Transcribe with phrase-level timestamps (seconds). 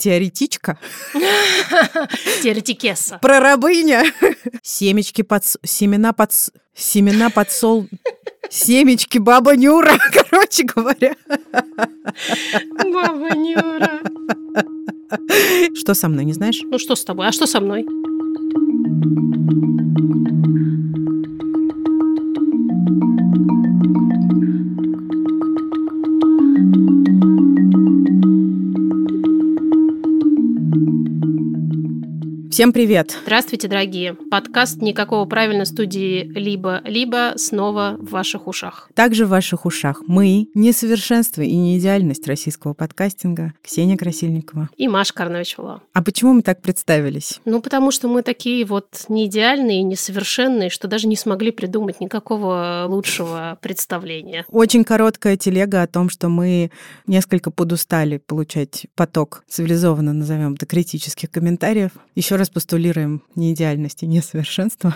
[0.00, 0.78] теоретичка.
[2.42, 3.18] Теоретикесса.
[3.20, 4.04] Прорабыня.
[4.62, 5.44] Семечки под...
[5.62, 6.32] Семена под...
[6.74, 7.86] Семена подсол...
[8.48, 11.14] Семечки баба Нюра, короче говоря.
[12.92, 14.00] Баба Нюра.
[15.76, 16.60] Что со мной, не знаешь?
[16.64, 17.28] Ну что с тобой?
[17.28, 17.86] А что со мной?
[32.60, 33.16] Всем привет!
[33.22, 34.12] Здравствуйте, дорогие!
[34.30, 38.90] Подкаст «Никакого правильной студии либо-либо» снова в ваших ушах.
[38.94, 44.68] Также в ваших ушах мы, несовершенство и неидеальность российского подкастинга, Ксения Красильникова.
[44.76, 45.82] И Маша Карновичева.
[45.94, 47.40] А почему мы так представились?
[47.46, 52.84] Ну, потому что мы такие вот неидеальные и несовершенные, что даже не смогли придумать никакого
[52.86, 54.44] лучшего представления.
[54.50, 56.70] Очень короткая телега о том, что мы
[57.06, 61.92] несколько подустали получать поток цивилизованно, назовем это, критических комментариев.
[62.14, 64.94] Еще раз постулируем неидеальность и несовершенство.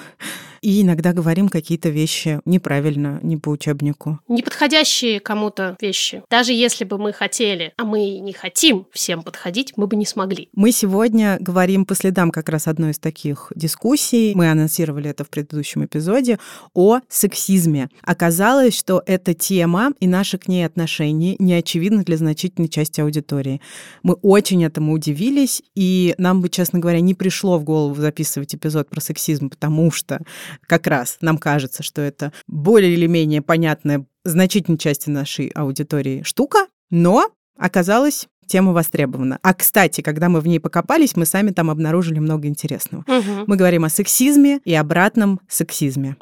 [0.64, 4.20] И иногда говорим какие-то вещи неправильно, не по учебнику.
[4.28, 6.22] Неподходящие кому-то вещи.
[6.30, 10.48] Даже если бы мы хотели, а мы не хотим всем подходить, мы бы не смогли.
[10.54, 14.32] Мы сегодня говорим по следам как раз одной из таких дискуссий.
[14.34, 16.38] Мы анонсировали это в предыдущем эпизоде
[16.72, 17.90] о сексизме.
[18.00, 23.60] Оказалось, что эта тема и наши к ней отношения не очевидны для значительной части аудитории.
[24.02, 28.88] Мы очень этому удивились, и нам бы, честно говоря, не пришло в голову записывать эпизод
[28.88, 30.20] про сексизм, потому что
[30.66, 36.66] как раз нам кажется, что это более или менее понятная значительной части нашей аудитории штука,
[36.90, 39.38] но оказалось, тема востребована.
[39.42, 43.04] А, кстати, когда мы в ней покопались, мы сами там обнаружили много интересного.
[43.06, 43.44] Угу.
[43.46, 46.16] Мы говорим о сексизме и обратном сексизме.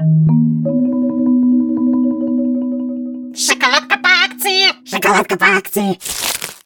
[3.34, 4.88] Шоколадка по акции!
[4.88, 5.98] Шоколадка по акции!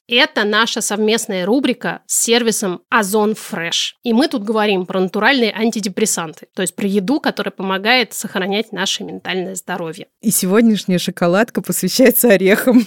[0.08, 3.94] Это наша совместная рубрика с сервисом Озон Fresh.
[4.04, 9.02] И мы тут говорим про натуральные антидепрессанты, то есть про еду, которая помогает сохранять наше
[9.02, 10.06] ментальное здоровье.
[10.20, 12.86] И сегодняшняя шоколадка посвящается орехам.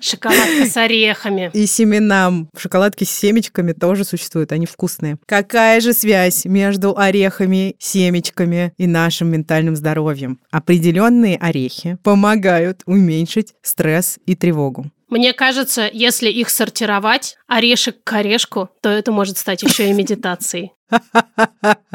[0.00, 1.50] Шоколадка с орехами.
[1.52, 2.48] И семенам.
[2.56, 5.18] Шоколадки с семечками тоже существуют, они вкусные.
[5.26, 10.40] Какая же связь между орехами, семечками и нашим ментальным здоровьем?
[10.50, 14.86] Определенные орехи помогают уменьшить стресс и тревогу.
[15.08, 20.72] Мне кажется, если их сортировать орешек к орешку, то это может стать еще и медитацией.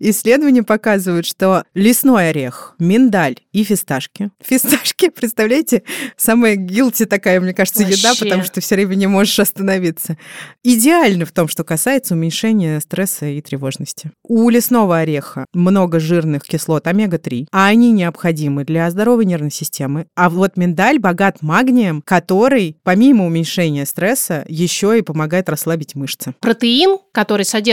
[0.00, 4.30] Исследования показывают, что лесной орех, миндаль и фисташки.
[4.40, 5.82] Фисташки, представляете,
[6.16, 8.24] самая гилти такая, мне кажется, еда, Вообще.
[8.24, 10.16] потому что все время не можешь остановиться.
[10.62, 14.12] Идеально в том, что касается уменьшения стресса и тревожности.
[14.22, 20.06] У лесного ореха много жирных кислот омега-3, а они необходимы для здоровой нервной системы.
[20.14, 26.34] А вот миндаль богат магнием, который, помимо уменьшения стресса, еще и помогает расслабить мышцы.
[26.40, 27.63] Протеин, который содержится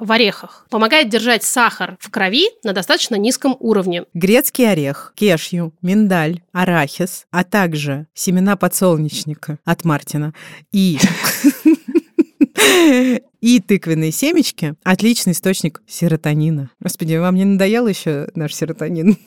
[0.00, 4.04] в орехах, помогает держать сахар в крови на достаточно низком уровне.
[4.14, 10.34] Грецкий орех, кешью, миндаль, арахис, а также семена подсолнечника от Мартина
[10.72, 10.98] и
[13.40, 16.70] и тыквенные семечки– отличный источник серотонина.
[16.80, 19.18] Господи, вам не надоел еще наш серотонин?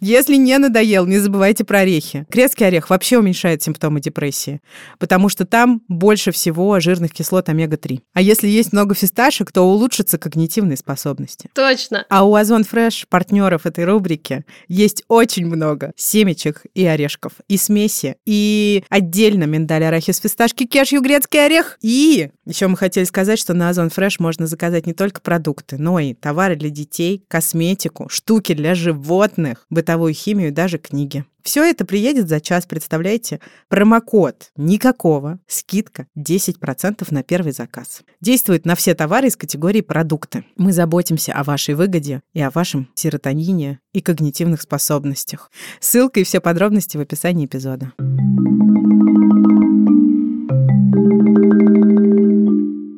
[0.00, 2.26] Если не надоел, не забывайте про орехи.
[2.28, 4.60] Грецкий орех вообще уменьшает симптомы депрессии,
[4.98, 8.00] потому что там больше всего жирных кислот омега-3.
[8.14, 11.50] А если есть много фисташек, то улучшатся когнитивные способности.
[11.54, 12.04] Точно.
[12.08, 18.16] А у Озон Фреш, партнеров этой рубрики, есть очень много семечек и орешков, и смеси,
[18.24, 21.78] и отдельно миндаль, арахис, фисташки, кешью, грецкий орех.
[21.80, 25.98] И еще мы хотели сказать, что на Озон Фреш можно заказать не только продукты, но
[25.98, 29.37] и товары для детей, косметику, штуки для животных,
[29.70, 31.24] бытовую химию даже книги.
[31.42, 33.40] Все это приедет за час, представляете?
[33.68, 38.02] Промокод никакого, скидка 10% на первый заказ.
[38.20, 40.44] Действует на все товары из категории продукты.
[40.56, 45.50] Мы заботимся о вашей выгоде и о вашем серотонине и когнитивных способностях.
[45.80, 47.92] Ссылка и все подробности в описании эпизода.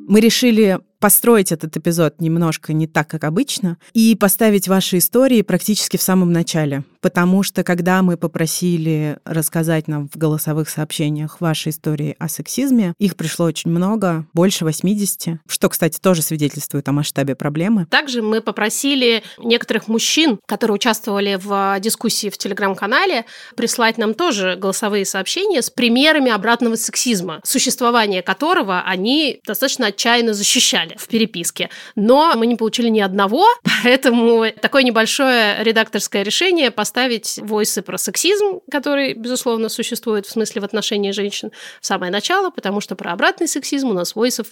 [0.09, 5.97] Мы решили построить этот эпизод немножко не так, как обычно, и поставить ваши истории практически
[5.97, 6.85] в самом начале.
[7.01, 13.17] Потому что, когда мы попросили рассказать нам в голосовых сообщениях ваши истории о сексизме, их
[13.17, 17.87] пришло очень много, больше 80, что, кстати, тоже свидетельствует о масштабе проблемы.
[17.87, 23.25] Также мы попросили некоторых мужчин, которые участвовали в дискуссии в телеграм-канале,
[23.57, 30.90] прислать нам тоже голосовые сообщения с примерами обратного сексизма, существование которого они достаточно отчаянно защищали.
[30.91, 31.71] Написали в переписке.
[31.97, 33.47] Но мы не получили ни одного,
[33.83, 40.65] поэтому такое небольшое редакторское решение поставить войсы про сексизм, который, безусловно, существует в смысле в
[40.65, 41.51] отношении женщин,
[41.81, 44.49] в самое начало, потому что про обратный сексизм у нас войсов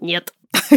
[0.00, 0.32] нет.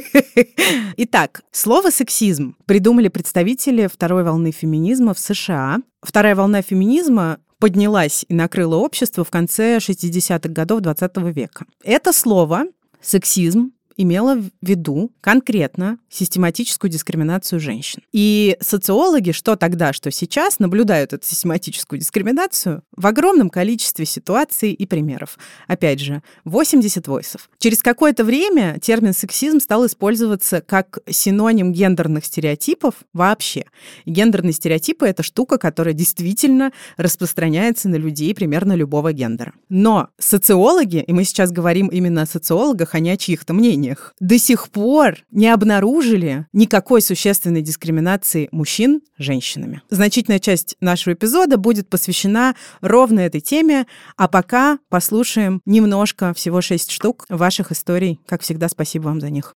[0.97, 5.80] Итак, слово «сексизм» придумали представители второй волны феминизма в США.
[6.01, 11.65] Вторая волна феминизма поднялась и накрыла общество в конце 60-х годов 20 века.
[11.83, 12.63] Это слово
[13.01, 18.01] «сексизм» имела в виду конкретно систематическую дискриминацию женщин.
[18.13, 24.85] И социологи, что тогда, что сейчас, наблюдают эту систематическую дискриминацию в огромном количестве ситуаций и
[24.85, 25.37] примеров.
[25.67, 27.49] Опять же, 80 войсов.
[27.59, 33.65] Через какое-то время термин сексизм стал использоваться как синоним гендерных стереотипов вообще.
[34.05, 39.51] Гендерные стереотипы— это штука, которая действительно распространяется на людей примерно любого гендера.
[39.67, 44.13] Но социологи, и мы сейчас говорим именно о социологах, а не о чьих-то мнениях, исследованиях
[44.19, 49.81] до сих пор не обнаружили никакой существенной дискриминации мужчин женщинами.
[49.89, 53.86] Значительная часть нашего эпизода будет посвящена ровно этой теме,
[54.18, 58.19] а пока послушаем немножко, всего шесть штук ваших историй.
[58.25, 59.56] Как всегда, спасибо вам за них.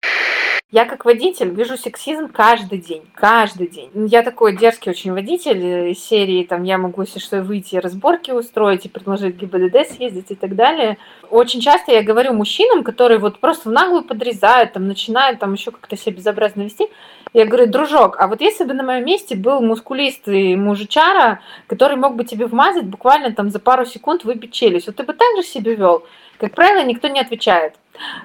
[0.72, 3.90] Я как водитель вижу сексизм каждый день, каждый день.
[3.96, 8.30] Я такой дерзкий очень водитель э, из серии, там, я могу, если что, выйти разборки
[8.30, 11.00] устроить и предложить ГИБДД съездить и так далее.
[11.32, 15.72] Очень часто я говорю мужчинам, которые вот просто в наглую подрезают, там, начинают там еще
[15.72, 16.88] как-то себя безобразно вести,
[17.34, 22.16] я говорю, дружок, а вот если бы на моем месте был мускулистый мужичара, который мог
[22.16, 25.42] бы тебе вмазать буквально там за пару секунд выбить челюсть, вот ты бы так же
[25.42, 26.04] себя вел?
[26.40, 27.74] Как правило, никто не отвечает.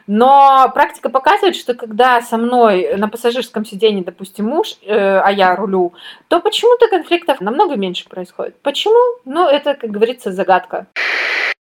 [0.06, 5.56] Но практика показывает, что когда со мной на пассажирском сиденье, допустим, муж, э, а я
[5.56, 5.94] рулю,
[6.28, 8.54] то почему-то конфликтов намного меньше происходит.
[8.62, 9.18] Почему?
[9.24, 10.86] Ну, это, как говорится, загадка.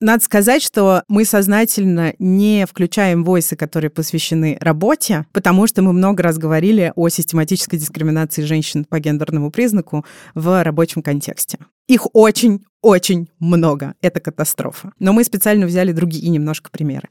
[0.03, 6.25] Надо сказать, что мы сознательно не включаем войсы, которые посвящены работе, потому что мы много
[6.25, 10.05] раз говорили о систематической дискриминации женщин по гендерному признаку
[10.35, 11.59] в рабочем контексте.
[11.89, 13.95] Их очень очень много.
[14.03, 14.93] Это катастрофа.
[14.99, 17.09] Но мы специально взяли другие немножко примеры.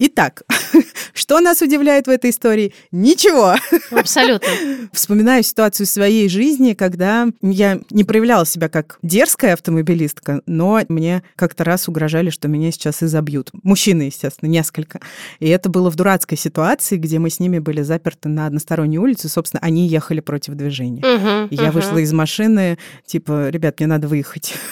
[0.00, 0.42] Итак,
[1.14, 2.74] что нас удивляет в этой истории?
[2.90, 3.54] Ничего.
[3.96, 4.48] Абсолютно.
[4.92, 11.62] Вспоминаю ситуацию своей жизни, когда я не проявляла себя как дерзкая автомобилистка, но мне как-то
[11.62, 13.50] раз угрожали, что меня сейчас изобьют.
[13.62, 15.00] Мужчины, естественно, несколько.
[15.38, 19.28] И это было в дурацкой ситуации, где мы с ними были заперты на односторонней улице.
[19.28, 21.02] Собственно, они ехали против движения.
[21.02, 21.74] Угу, я угу.
[21.74, 22.76] вышла из машины,
[23.06, 24.54] типа, ребят, мне надо выехать.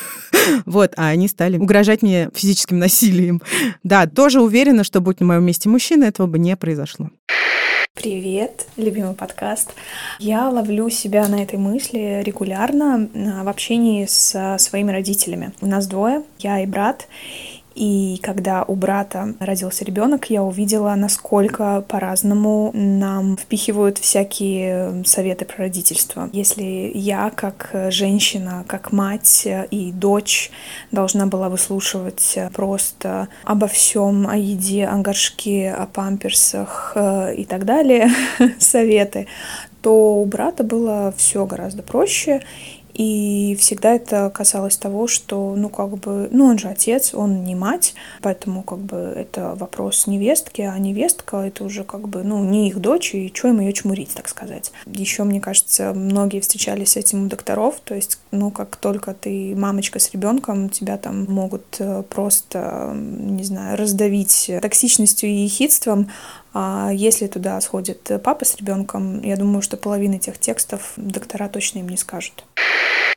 [0.64, 3.42] Вот, а они стали угрожать мне физическим насилием.
[3.82, 7.10] Да, тоже уверена, что будь на моем месте мужчина, этого бы не произошло.
[7.94, 9.70] Привет, любимый подкаст.
[10.18, 15.52] Я ловлю себя на этой мысли регулярно а, в общении со своими родителями.
[15.60, 17.08] У нас двое, я и брат.
[17.74, 25.64] И когда у брата родился ребенок, я увидела, насколько по-разному нам впихивают всякие советы про
[25.64, 26.28] родительство.
[26.32, 30.50] Если я, как женщина, как мать и дочь,
[30.90, 37.64] должна была выслушивать просто обо всем, о еде, о горшке, о памперсах э, и так
[37.64, 38.10] далее
[38.58, 39.26] советы,
[39.82, 42.42] то у брата было все гораздо проще,
[42.94, 47.54] и всегда это касалось того, что, ну, как бы, ну, он же отец, он не
[47.54, 52.68] мать, поэтому, как бы, это вопрос невестки, а невестка— это уже, как бы, ну, не
[52.68, 54.72] их дочь, и что им ее чмурить, так сказать.
[54.86, 59.54] Еще, мне кажется, многие встречались с этим у докторов, то есть, ну, как только ты
[59.56, 66.08] мамочка с ребенком, тебя там могут э, просто, не знаю, раздавить токсичностью и ехидством,
[66.52, 71.80] а если туда сходит папа с ребенком, я думаю, что половина тех текстов доктора точно
[71.80, 72.44] им не скажут.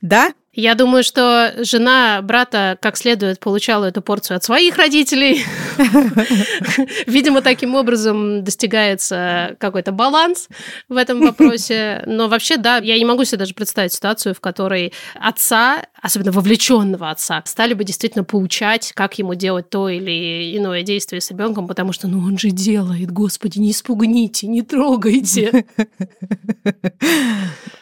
[0.04, 5.44] Да, я думаю, что жена брата как следует получала эту порцию от своих родителей.
[7.08, 10.50] Видимо, таким образом достигается какой-то баланс
[10.90, 12.04] в этом вопросе.
[12.06, 17.10] Но вообще, да, я не могу себе даже представить ситуацию, в которой отца, особенно вовлеченного
[17.10, 21.94] отца, стали бы действительно поучать, как ему делать то или иное действие с ребенком, потому
[21.94, 25.66] что, ну, он же делает, господи, не испугните, не трогайте.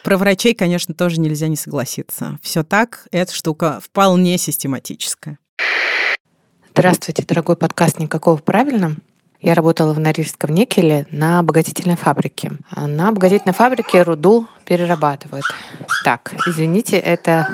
[0.02, 2.11] Про врачей, конечно, тоже нельзя не согласиться.
[2.42, 5.38] Все так, эта штука вполне систематическая.
[6.70, 8.96] Здравствуйте, дорогой подкаст «Никакого правильно».
[9.40, 12.52] Я работала в Норильском никеле на обогатительной фабрике.
[12.76, 15.44] На обогатительной фабрике руду перерабатывают.
[16.04, 17.48] Так, извините, это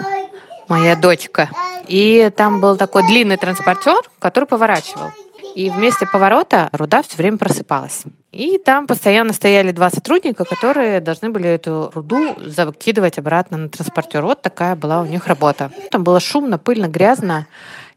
[0.69, 1.51] моя дочка.
[1.87, 5.11] И там был такой длинный транспортер, который поворачивал.
[5.59, 8.05] И вместе поворота руда все время просыпалась.
[8.31, 14.23] И там постоянно стояли два сотрудника, которые должны были эту руду закидывать обратно на транспортер.
[14.23, 15.73] Вот такая была у них работа.
[15.91, 17.49] Там было шумно, пыльно, грязно.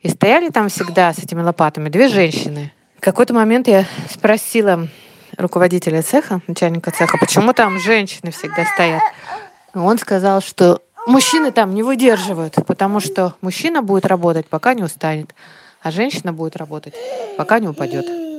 [0.01, 2.73] И стояли там всегда с этими лопатами две женщины.
[2.97, 4.87] В какой-то момент я спросила
[5.37, 9.03] руководителя цеха, начальника цеха, почему там женщины всегда стоят.
[9.75, 15.35] Он сказал, что мужчины там не выдерживают, потому что мужчина будет работать, пока не устанет,
[15.81, 16.93] а женщина будет работать,
[17.37, 18.30] пока не упадет.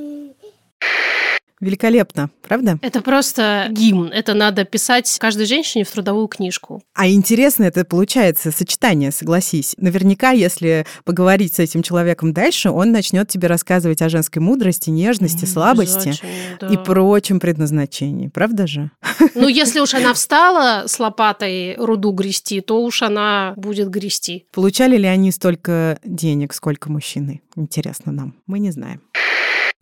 [1.62, 2.76] Великолепно, правда?
[2.82, 4.08] Это просто гимн.
[4.08, 6.82] Это надо писать каждой женщине в трудовую книжку.
[6.92, 9.76] А интересно это получается сочетание, согласись.
[9.78, 15.44] Наверняка, если поговорить с этим человеком дальше, он начнет тебе рассказывать о женской мудрости, нежности,
[15.44, 16.14] слабости
[16.60, 16.66] да.
[16.66, 18.26] и прочем предназначении.
[18.26, 18.90] Правда же?
[19.36, 24.46] Ну, если уж она встала с лопатой руду грести, то уж она будет грести.
[24.50, 27.40] Получали ли они столько денег, сколько мужчины?
[27.54, 28.34] Интересно нам.
[28.48, 29.00] Мы не знаем.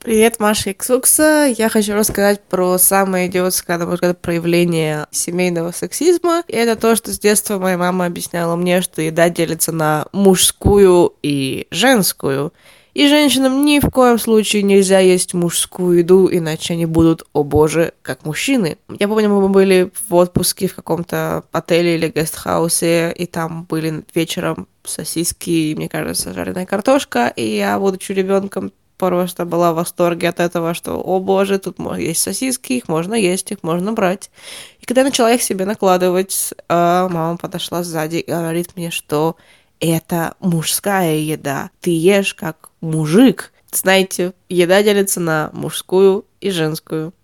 [0.02, 1.52] Привет, Маша Иксукса.
[1.58, 6.42] Я хочу рассказать про самое идиотское, на мой взгляд, проявление семейного сексизма.
[6.48, 11.12] И это то, что с детства моя мама объясняла мне, что еда делится на мужскую
[11.22, 12.54] и женскую.
[12.94, 17.92] И женщинам ни в коем случае нельзя есть мужскую еду, иначе они будут, о боже,
[18.00, 18.78] как мужчины.
[18.98, 24.66] Я помню, мы были в отпуске в каком-то отеле или гестхаусе, и там были вечером
[24.82, 30.74] сосиски, мне кажется, жареная картошка, и я, будучи ребенком, просто была в восторге от этого,
[30.74, 34.30] что, о боже, тут есть сосиски, их можно есть, их можно брать.
[34.80, 39.36] И когда я начала их себе накладывать, а, мама подошла сзади и говорит мне, что
[39.80, 41.70] это мужская еда.
[41.80, 43.52] Ты ешь как мужик.
[43.72, 47.14] Знаете, еда делится на мужскую и женскую.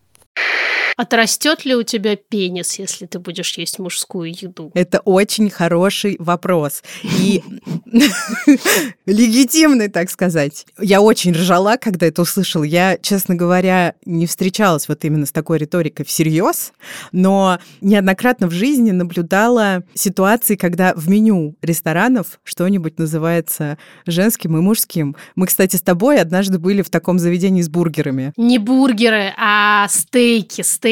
[0.96, 4.70] Отрастет ли у тебя пенис, если ты будешь есть мужскую еду?
[4.72, 6.82] Это очень хороший вопрос.
[7.02, 7.44] И
[9.06, 10.66] легитимный, так сказать.
[10.80, 12.64] Я очень ржала, когда это услышала.
[12.64, 16.72] Я, честно говоря, не встречалась вот именно с такой риторикой всерьез,
[17.12, 23.76] но неоднократно в жизни наблюдала ситуации, когда в меню ресторанов что-нибудь называется
[24.06, 25.14] женским и мужским.
[25.34, 28.32] Мы, кстати, с тобой однажды были в таком заведении с бургерами.
[28.38, 30.85] Не бургеры, а стейки, стейки.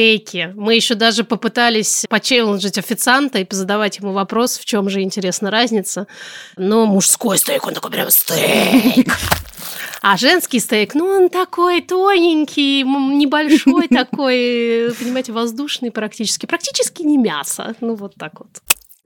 [0.55, 6.07] Мы еще даже попытались почелленджить официанта и позадавать ему вопрос, в чем же, интересно, разница.
[6.57, 9.07] Но мужской стейк, он такой прям стейк.
[10.01, 16.45] А женский стейк, ну, он такой тоненький, небольшой такой, понимаете, воздушный практически.
[16.45, 17.73] Практически не мясо.
[17.81, 18.49] Ну, вот так вот.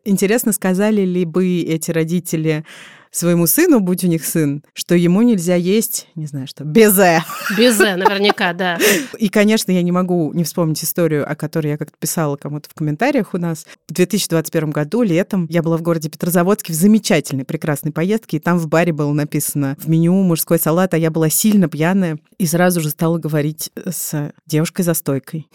[0.05, 2.65] Интересно, сказали ли бы эти родители
[3.11, 7.23] своему сыну, будь у них сын, что ему нельзя есть, не знаю что, безе.
[7.57, 8.77] Безе, наверняка, да.
[9.17, 12.73] И, конечно, я не могу не вспомнить историю, о которой я как-то писала кому-то в
[12.73, 13.65] комментариях у нас.
[13.87, 18.57] В 2021 году, летом, я была в городе Петрозаводске в замечательной, прекрасной поездке, и там
[18.57, 22.81] в баре было написано в меню мужской салат, а я была сильно пьяная и сразу
[22.81, 25.47] же стала говорить с девушкой за стойкой.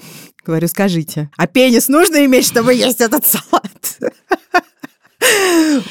[0.45, 3.99] Говорю, скажите, а пенис нужно иметь, чтобы есть этот салат?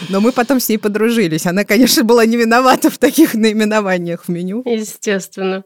[0.09, 1.45] Но мы потом с ней подружились.
[1.45, 4.63] Она, конечно, была не виновата в таких наименованиях в меню.
[4.65, 5.63] Естественно.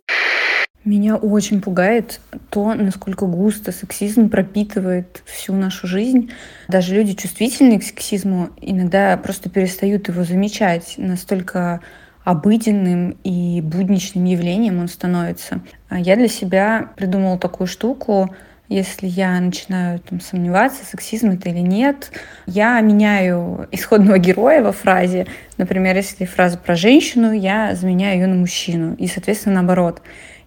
[0.87, 6.31] Меня очень пугает то, насколько густо сексизм пропитывает всю нашу жизнь.
[6.69, 10.93] Даже люди, чувствительные к сексизму, иногда просто перестают его замечать.
[10.95, 11.81] Настолько
[12.23, 15.61] обыденным и будничным явлением он становится.
[15.91, 18.33] Я для себя придумала такую штуку.
[18.69, 22.11] Если я начинаю там, сомневаться, сексизм это или нет,
[22.45, 25.25] я меняю исходного героя во фразе.
[25.57, 28.95] Например, если фраза про женщину, я заменяю ее на мужчину.
[28.95, 30.01] И, соответственно, наоборот.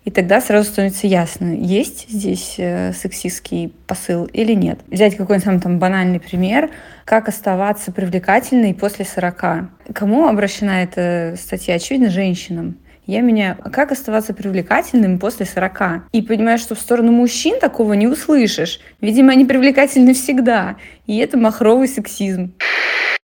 [0.05, 4.81] И тогда сразу становится ясно, есть здесь э, сексистский посыл или нет.
[4.87, 6.71] Взять какой-нибудь самый там банальный пример,
[7.05, 9.93] как оставаться привлекательной после 40.
[9.93, 11.75] Кому обращена эта статья?
[11.75, 12.79] Очевидно, женщинам.
[13.11, 16.05] Я меняю, а как оставаться привлекательным после 40?
[16.13, 18.79] И понимаю, что в сторону мужчин такого не услышишь.
[19.01, 20.77] Видимо, они привлекательны всегда.
[21.09, 22.55] И это махровый сексизм.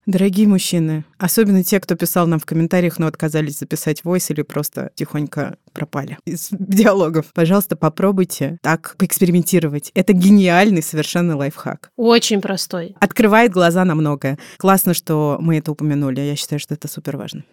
[0.06, 4.90] Дорогие мужчины, особенно те, кто писал нам в комментариях, но отказались записать войс или просто
[4.94, 9.90] тихонько пропали из диалогов, пожалуйста, попробуйте так поэкспериментировать.
[9.94, 11.90] Это гениальный совершенно лайфхак.
[11.96, 12.96] Очень простой.
[13.00, 14.38] Открывает глаза на многое.
[14.56, 16.22] Классно, что мы это упомянули.
[16.22, 17.44] Я считаю, что это супер важно.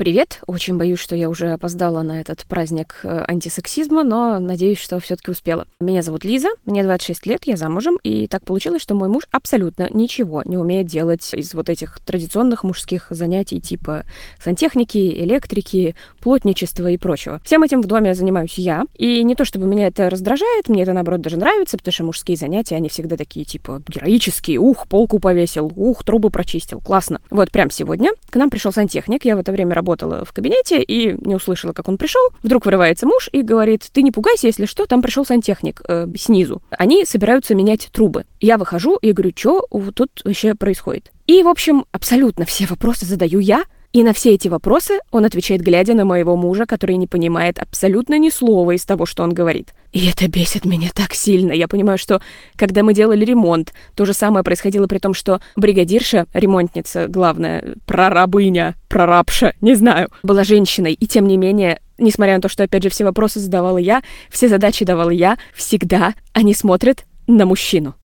[0.00, 0.40] Привет.
[0.46, 5.30] Очень боюсь, что я уже опоздала на этот праздник э, антисексизма, но надеюсь, что все-таки
[5.30, 5.66] успела.
[5.78, 9.88] Меня зовут Лиза, мне 26 лет, я замужем, и так получилось, что мой муж абсолютно
[9.90, 14.04] ничего не умеет делать из вот этих традиционных мужских занятий типа
[14.42, 17.42] сантехники, электрики, плотничества и прочего.
[17.44, 20.94] Всем этим в доме занимаюсь я, и не то чтобы меня это раздражает, мне это
[20.94, 25.70] наоборот даже нравится, потому что мужские занятия, они всегда такие типа героические, ух, полку повесил,
[25.76, 27.20] ух, трубы прочистил, классно.
[27.28, 31.16] Вот прям сегодня к нам пришел сантехник, я в это время работала в кабинете и
[31.26, 32.20] не услышала, как он пришел.
[32.42, 36.62] Вдруг вырывается муж и говорит, ты не пугайся, если что, там пришел сантехник э, снизу.
[36.70, 38.24] Они собираются менять трубы.
[38.40, 41.10] Я выхожу и говорю, что тут вообще происходит?
[41.26, 45.62] И, в общем, абсолютно все вопросы задаю я, И на все эти вопросы он отвечает,
[45.62, 49.74] глядя на моего мужа, который не понимает абсолютно ни слова из того, что он говорит.
[49.92, 51.50] И это бесит меня так сильно.
[51.50, 52.22] Я понимаю, что
[52.54, 58.76] когда мы делали ремонт, то же самое происходило при том, что бригадирша, ремонтница, главная, прорабыня,
[58.88, 60.92] прорабша, не знаю, была женщиной.
[60.92, 64.48] И тем не менее, несмотря на то, что, опять же, все вопросы задавала я, все
[64.48, 67.96] задачи давала я, всегда они смотрят на мужчину.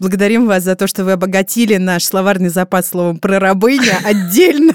[0.00, 4.74] Благодарим вас за то, что вы обогатили наш словарный запас словом «прорабыня» отдельно.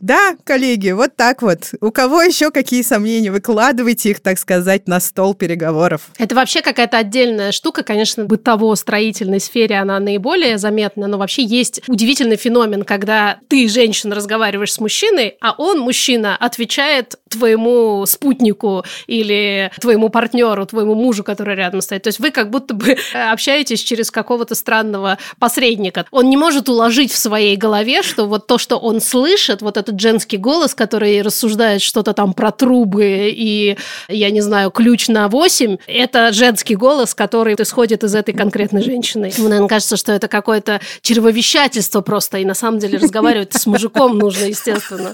[0.00, 1.72] Да, коллеги, вот так вот.
[1.80, 3.30] У кого еще какие сомнения?
[3.30, 6.02] Выкладывайте их, так сказать, на стол переговоров.
[6.18, 12.36] Это вообще какая-то отдельная штука, конечно, бытово-строительной сфере она наиболее заметна, но вообще есть удивительный
[12.36, 20.08] феномен, когда ты, женщина, разговариваешь с мужчиной, а он, мужчина, отвечает твоему спутнику или твоему
[20.08, 22.02] партнеру, твоему мужу, который рядом стоит.
[22.02, 26.06] То есть вы как будто бы общаетесь через какого-то странного посредника.
[26.10, 29.98] Он не может уложить в своей голове, что вот то, что он слышит, вот этот
[29.98, 33.76] женский голос, который рассуждает что-то там про трубы и,
[34.08, 39.32] я не знаю, ключ на 8, это женский голос, который исходит из этой конкретной женщины.
[39.38, 44.18] Мне наверное, кажется, что это какое-то чревовещательство просто, и на самом деле разговаривать с мужиком
[44.18, 45.12] нужно, естественно.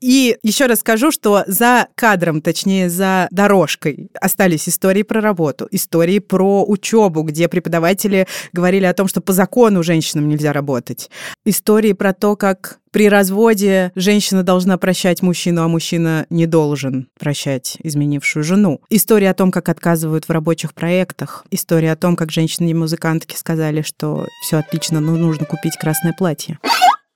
[0.00, 6.18] И еще раз скажу, что за кадром, точнее, за дорожкой остались истории про работу, истории
[6.18, 11.10] про учебу, где преподаватели говорили о том, что по закону женщинам нельзя работать,
[11.44, 17.76] истории про то, как при разводе женщина должна прощать мужчину, а мужчина не должен прощать
[17.82, 18.80] изменившую жену.
[18.88, 21.44] История о том, как отказывают в рабочих проектах.
[21.50, 26.58] История о том, как женщины-музыкантки сказали, что все отлично, но нужно купить красное платье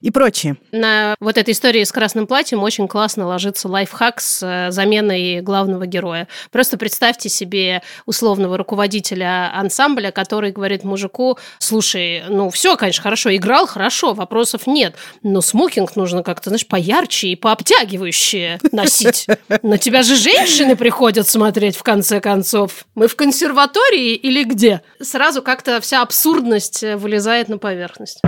[0.01, 0.57] и прочее.
[0.73, 5.87] На вот этой истории с красным платьем очень классно ложится лайфхак с э, заменой главного
[5.87, 6.27] героя.
[6.51, 13.67] Просто представьте себе условного руководителя ансамбля, который говорит мужику, слушай, ну все, конечно, хорошо, играл
[13.67, 19.27] хорошо, вопросов нет, но смокинг нужно как-то, знаешь, поярче и пообтягивающее носить.
[19.63, 22.87] На тебя же женщины приходят смотреть в конце концов.
[22.95, 24.83] Мы в консерватории или где?
[25.01, 28.21] Сразу как-то вся абсурдность э, вылезает на поверхность.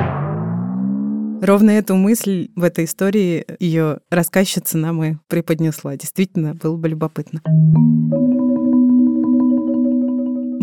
[1.42, 5.96] Ровно эту мысль в этой истории ее рассказчица нам и преподнесла.
[5.96, 7.42] Действительно, было бы любопытно.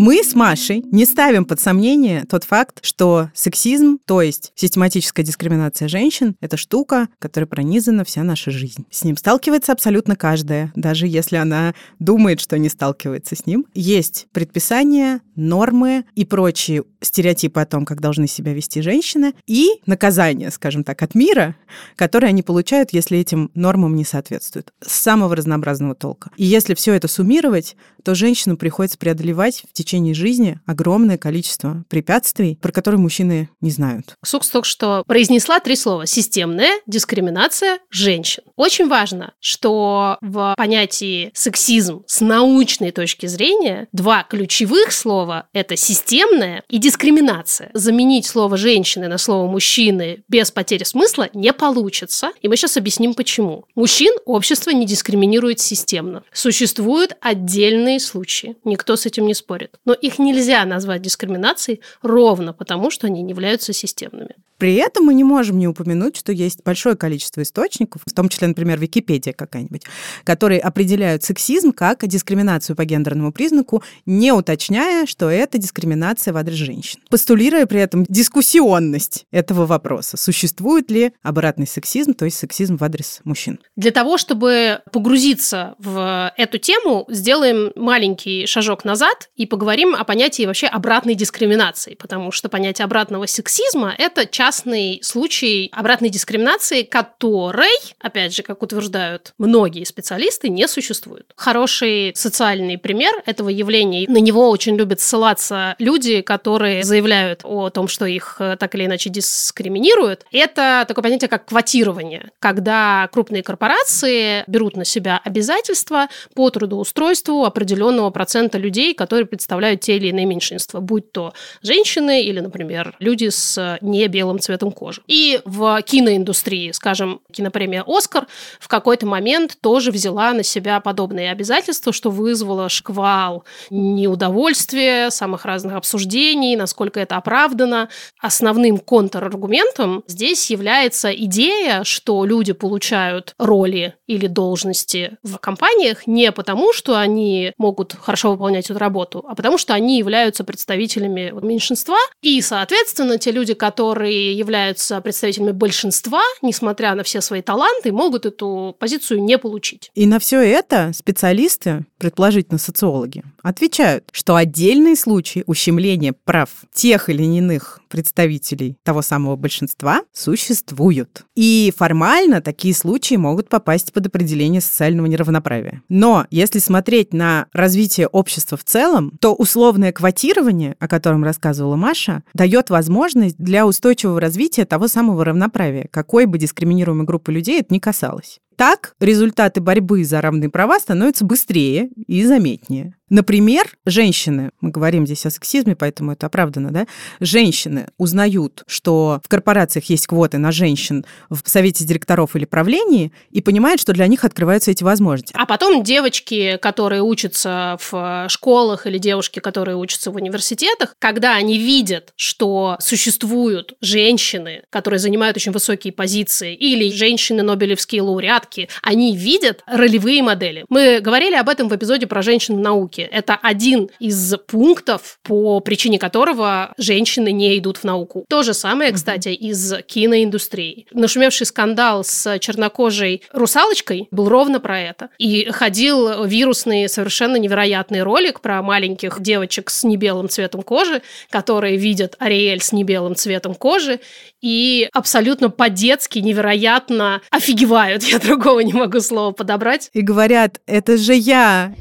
[0.02, 5.90] Мы с Машей не ставим под сомнение тот факт, что сексизм, то есть систематическая дискриминация
[5.90, 8.86] женщин, это штука, которая пронизана вся наша жизнь.
[8.90, 13.66] С ним сталкивается абсолютно каждая, даже если она думает, что не сталкивается с ним.
[13.74, 20.50] Есть предписания, нормы и прочие стереотипы о том, как должны себя вести женщины, и наказания,
[20.50, 21.58] скажем так, от мира,
[21.98, 24.74] которые они получают, если этим нормам не соответствуют.
[24.80, 26.32] С самого разнообразного толка.
[26.38, 32.58] И если все это суммировать, то женщину приходится преодолевать в течение жизни огромное количество препятствий,
[32.62, 34.16] про которые мужчины не знают.
[34.24, 36.06] Сукс только что произнесла три слова.
[36.06, 38.44] Системная дискриминация женщин.
[38.56, 46.64] Очень важно, что в понятии сексизм с научной точки зрения два ключевых слова– это системная
[46.70, 47.72] и дискриминация.
[47.74, 52.32] Заменить слово «женщины» на слово «мужчины» без потери смысла не получится.
[52.42, 53.66] И мы сейчас объясним, почему.
[53.76, 56.24] Мужчин общество не дискриминирует системно.
[56.34, 58.58] Существуют отдельные случаи.
[58.64, 59.79] Никто с этим не спорит.
[59.86, 64.36] Но их нельзя назвать дискриминацией ровно потому, что они не являются системными.
[64.60, 68.50] При этом мы не можем не упомянуть, что есть большое количество источников, в том числе,
[68.50, 69.84] например, Википедия какая-нибудь,
[70.26, 76.58] которые определяют сексизм как дискриминацию по гендерному признаку, не уточняя, что это дискриминация в адрес
[76.58, 77.00] женщин.
[77.10, 80.18] Постулируя при этом дискуссионность этого вопроса.
[80.18, 83.60] Существует ли обратный сексизм, то есть сексизм в адрес мужчин?
[83.78, 89.59] Для того, чтобы погрузиться в эту тему, сделаем маленький шажок назад и поговорим
[89.96, 96.84] о понятии вообще обратной дискриминации, потому что понятие обратного сексизма– это частный случай обратной дискриминации,
[96.84, 101.26] которой, опять же, как утверждают многие специалисты, не существует.
[101.36, 107.88] Хороший социальный пример этого явления, на него очень любят ссылаться люди, которые заявляют о том,
[107.88, 114.44] что их э, так или иначе дискриминируют, это такое понятие, как квотирование, когда крупные корпорации
[114.48, 119.49] берут на себя обязательства по трудоустройству определенного процента людей, которые представляют
[119.80, 125.02] те или иные меньшинства, будь то женщины или, например, люди с не белым цветом кожи.
[125.08, 128.28] И в киноиндустрии, скажем, кинопремия «Оскар»
[128.60, 135.76] в какой-то момент тоже взяла на себя подобные обязательства, что вызвало шквал неудовольствия, самых разных
[135.76, 137.90] обсуждений, насколько это оправдано.
[138.20, 146.74] Основным контраргументом здесь является идея, что люди получают роли или должности в компаниях не потому,
[146.74, 152.42] что они могут хорошо выполнять эту работу, а потому что они являются представителями меньшинства, и,
[152.42, 159.24] соответственно, те люди, которые являются представителями большинства, несмотря на все свои таланты, могут эту позицию
[159.24, 159.92] не получить.
[159.96, 167.24] И на все это специалисты, предположительно социологи, отвечают, что отдельные случаи ущемления прав тех или
[167.24, 171.26] иных представителей того самого большинства существуют.
[171.36, 175.82] И формально такие случаи могут попасть под определение социального неравноправия.
[175.90, 182.24] Но если смотреть на развитие общества в целом, то условное квотирование, о котором рассказывала Маша,
[182.34, 187.80] дает возможность для устойчивого развития того самого равноправия, какой бы дискриминируемой группы людей это ни
[187.80, 188.40] касалось.
[188.60, 192.94] Так результаты борьбы за равные права становятся быстрее и заметнее.
[193.10, 196.88] Например, женщины, мы говорим здесь о сексизме, поэтому это оправдано, да,
[197.20, 203.42] женщины узнают, что в корпорациях есть квоты на женщин в совете директоров или правлении, и
[203.42, 205.34] понимают, что для них открываются эти возможности.
[205.36, 211.58] А потом девочки, которые учатся в школах или девушки, которые учатся в университетах, когда они
[211.58, 220.22] видят, что существуют женщины, которые занимают очень высокие позиции, или женщины-нобелевские лауреатки, они видят ролевые
[220.22, 220.66] модели.
[220.70, 222.99] Мы говорили об этом в эпизоде про женщин в науке.
[223.04, 228.26] Это один из пунктов, по причине которого женщины не идут в науку.
[228.30, 230.88] То же самое, кстати, из киноиндустрии.
[230.92, 235.10] Нашумевший скандал с чернокожей русалочкой был ровно про это.
[235.18, 242.16] И ходил вирусный, совершенно невероятный ролик про маленьких девочек с небелым цветом кожи, которые видят
[242.20, 244.00] Ариэль с небелым цветом кожи
[244.42, 248.04] и абсолютно по-детски невероятно офигевают.
[248.10, 249.90] Я другого не могу слова подобрать.
[249.94, 251.74] И говорят, это же я.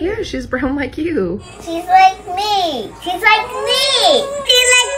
[0.00, 1.40] Yeah, she's brown like you.
[1.60, 2.90] She's like me.
[3.02, 4.24] She's like me.
[4.46, 4.97] She's like me.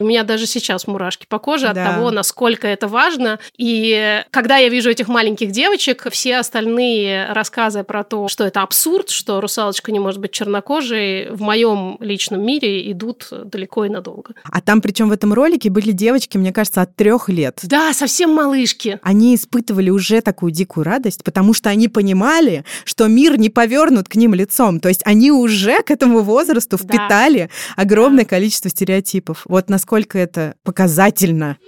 [0.00, 1.92] У меня даже сейчас мурашки по коже от Да.
[1.94, 3.38] того, насколько это важно.
[3.56, 9.10] И когда я вижу этих маленьких девочек, все остальные рассказы про то, что это абсурд,
[9.10, 14.34] что русалочка не может быть чернокожей, в моем личном мире идут далеко и надолго.
[14.44, 17.58] А там, причем в этом ролике были девочки, мне кажется, от трех лет.
[17.64, 19.00] Да, совсем малышки.
[19.02, 24.14] Они испытывали уже такую дикую радость, потому что они понимали, что мир не повернут к
[24.14, 24.80] ним лицом.
[24.80, 26.84] То есть они уже к этому возрасту Да.
[26.84, 28.87] впитали огромное количество стереотипов.
[29.46, 31.58] Вот насколько это показательно.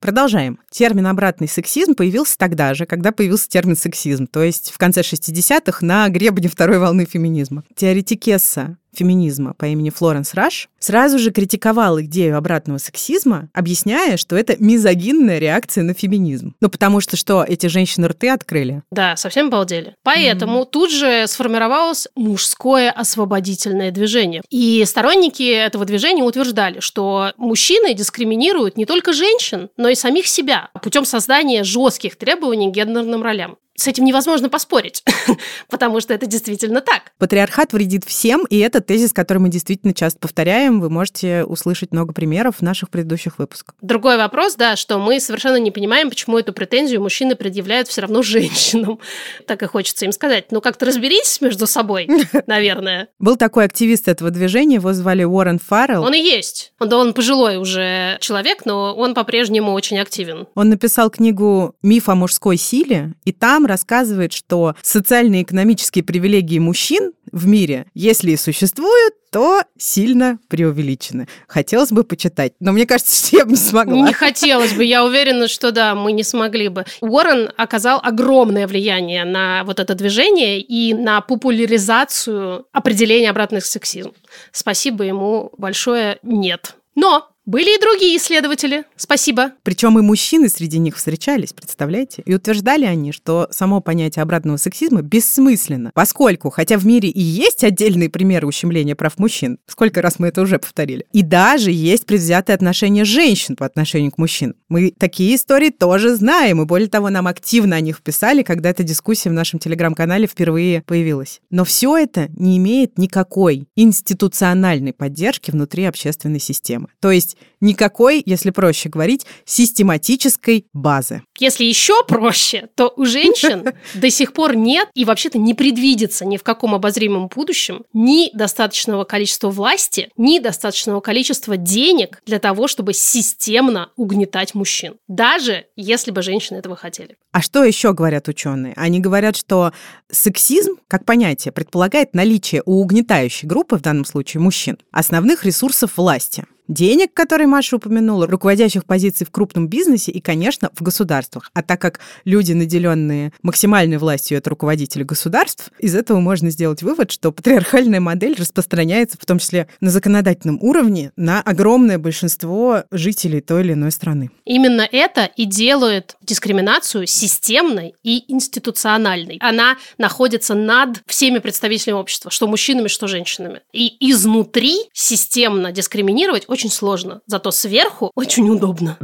[0.00, 0.60] Продолжаем.
[0.70, 5.84] Термин «обратный сексизм» появился тогда же, когда появился термин «сексизм», то есть в конце 60-х
[5.84, 7.64] на гребне второй волны феминизма.
[7.74, 14.56] Теоретикесса феминизма по имени Флоренс Раш сразу же критиковал идею обратного сексизма, объясняя, что это
[14.58, 16.54] мизогинная реакция на феминизм.
[16.60, 18.82] Ну, потому что что, эти женщины рты открыли?
[18.90, 19.94] Да, совсем обалдели.
[20.02, 24.42] Поэтому тут же сформировалось мужское освободительное движение.
[24.50, 30.68] И сторонники этого движения утверждали, что мужчины дискриминируют не только женщин, но и самих себя
[30.82, 33.56] путем создания жестких требований к гендерным ролям.
[33.78, 35.04] С этим невозможно поспорить,
[35.70, 37.12] потому что это действительно так.
[37.18, 40.80] Патриархат вредит всем, и это тезис, который мы действительно часто повторяем.
[40.80, 43.76] Вы можете услышать много примеров в наших предыдущих выпусках.
[43.80, 48.22] Другой вопрос, да, что мы совершенно не понимаем, почему эту претензию мужчины предъявляют все равно
[48.24, 48.98] женщинам.
[49.46, 50.50] Так и хочется им сказать.
[50.50, 52.08] Ну, как-то разберитесь между собой,
[52.48, 53.06] наверное.
[53.20, 56.02] Был такой активист этого движения, его звали Уоррен Фаррелл.
[56.02, 56.72] Он и есть.
[56.80, 60.48] Он, да, он пожилой уже человек, но он по-прежнему очень активен.
[60.56, 66.58] Он написал книгу «Миф о мужской силе», и там рассказывает, что социальные и экономические привилегии
[66.58, 71.28] мужчин в мире, если и существуют, то сильно преувеличены.
[71.46, 74.06] Хотелось бы почитать, но мне кажется, что я бы не смогла.
[74.06, 76.84] Не хотелось бы, я уверена, что да, мы не смогли бы.
[77.00, 84.12] Уоррен оказал огромное влияние на вот это движение и на популяризацию определения обратных сексизм.
[84.52, 86.74] Спасибо ему большое, нет.
[86.94, 88.84] Но были и другие исследователи.
[88.94, 89.52] Спасибо.
[89.62, 92.22] Причем и мужчины среди них встречались, представляете?
[92.26, 97.64] И утверждали они, что само понятие обратного сексизма бессмысленно, поскольку, хотя в мире и есть
[97.64, 102.54] отдельные примеры ущемления прав мужчин, сколько раз мы это уже повторили, и даже есть предвзятое
[102.54, 104.54] отношение женщин по отношению к мужчинам.
[104.68, 108.82] Мы такие истории тоже знаем, и более того, нам активно о них писали, когда эта
[108.82, 111.40] дискуссия в нашем телеграм-канале впервые появилась.
[111.48, 116.88] Но все это не имеет никакой институциональной поддержки внутри общественной системы.
[117.00, 121.22] То есть никакой, если проще говорить, систематической базы.
[121.38, 126.36] Если еще проще, то у женщин до сих пор нет и вообще-то не предвидится ни
[126.36, 132.92] в каком обозримом будущем ни достаточного количества власти, ни достаточного количества денег для того, чтобы
[132.92, 134.96] системно угнетать мужчин.
[135.08, 137.16] Даже если бы женщины этого хотели.
[137.32, 138.72] А что еще говорят ученые?
[138.76, 139.72] Они говорят, что
[140.10, 146.44] сексизм, как понятие, предполагает наличие у угнетающей группы, в данном случае мужчин, основных ресурсов власти.
[146.68, 151.50] Денег, которые Маша упомянула, руководящих позиций в крупном бизнесе и, конечно, в государствах.
[151.54, 157.10] А так как люди, наделенные максимальной властью, это руководители государств, из этого можно сделать вывод,
[157.10, 163.62] что патриархальная модель распространяется в том числе на законодательном уровне на огромное большинство жителей той
[163.62, 164.30] или иной страны.
[164.44, 169.38] Именно это и делает дискриминацию системной и институциональной.
[169.40, 173.60] Она находится над всеми представителями общества, что мужчинами, что женщинами.
[173.72, 178.98] И изнутри системно дискриминировать очень сложно, зато сверху очень удобно.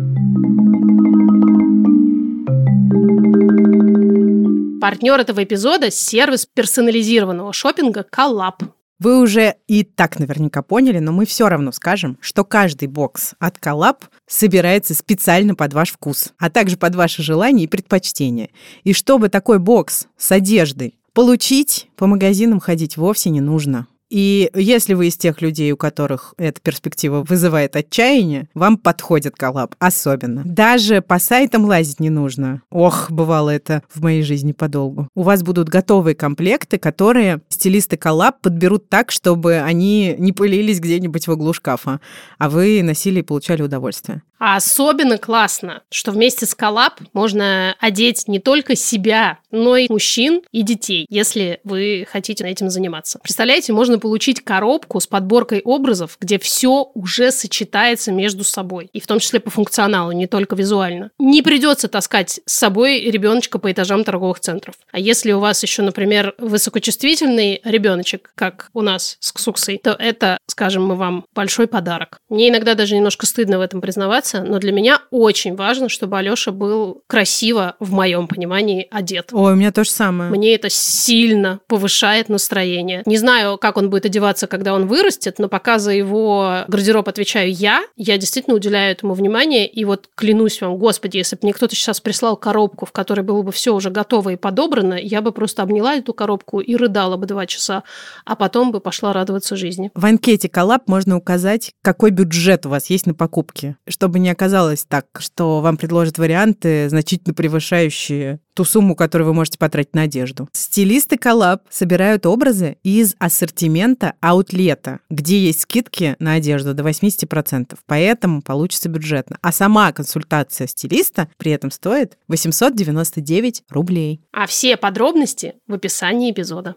[4.81, 8.64] Партнер этого эпизода– сервис персонализированного шопинга Коллаб.
[8.99, 13.59] Вы уже и так наверняка поняли, но мы все равно скажем, что каждый бокс от
[13.59, 18.51] Коллаб собирается специально под ваш вкус, а также под ваши желания и предпочтения.
[18.83, 23.87] И чтобы такой бокс с одеждой получить, по магазинам ходить вовсе не нужно.
[24.11, 29.75] И если вы из тех людей, у которых эта перспектива вызывает отчаяние, вам подходит коллаб
[29.79, 30.43] особенно.
[30.45, 32.62] Даже по сайтам лазить не нужно.
[32.71, 35.09] Ох, бывало это в моей жизни подолгу.
[35.14, 41.27] У вас будут готовые комплекты, которые стилисты коллаб подберут так, чтобы они не пылились где-нибудь
[41.27, 42.01] в углу шкафа,
[42.38, 44.23] а вы носили и получали удовольствие.
[44.46, 50.42] А особенно классно, что вместе с коллаб можно одеть не только себя, но и мужчин
[50.52, 53.18] и детей, если вы хотите этим заниматься.
[53.22, 59.07] Представляете, можно получить коробку с подборкой образов, где все уже сочетается между собой, и в
[59.07, 61.11] том числе по функционалу, не только визуально.
[61.18, 64.74] Не придется таскать с собой ребеночка по этажам торговых центров.
[64.92, 70.37] А если у вас еще, например, высокочувствительный ребеночек, как у нас с Ксуксой, то это,
[70.48, 72.18] скажем мы вам, большой подарок.
[72.28, 76.53] Мне иногда даже немножко стыдно в этом признаваться, но для меня очень важно, чтобы Алёша
[76.53, 79.29] был красиво, в моем понимании, одет.
[79.33, 80.31] Ой, у меня то же самое.
[80.31, 83.03] Мне это сильно повышает настроение.
[83.07, 87.53] Не знаю, как он будет одеваться, когда он вырастет, но пока за его гардероб отвечаю
[87.53, 89.66] я, я действительно уделяю этому внимание.
[89.66, 93.42] И вот клянусь вам, господи, если бы мне кто-то сейчас прислал коробку, в которой было
[93.42, 97.27] бы все уже готово и подобрано, я бы просто обняла эту коробку и рыдала бы
[97.27, 97.83] два часа,
[98.25, 99.90] а потом бы пошла радоваться жизни.
[99.94, 104.85] В анкете коллаб можно указать, какой бюджет у вас есть на покупки, чтобы не оказалось
[104.85, 110.48] так, что вам предложат варианты, значительно превышающие ту сумму, которую вы можете потратить на одежду.
[110.53, 118.42] Стилисты коллаб собирают образы из ассортимента аутлета, где есть скидки на одежду до 80%, поэтому
[118.42, 119.38] получится бюджетно.
[119.42, 124.20] А сама консультация стилиста при этом стоит 899 рублей.
[124.33, 126.77] А все подробности в описании эпизода.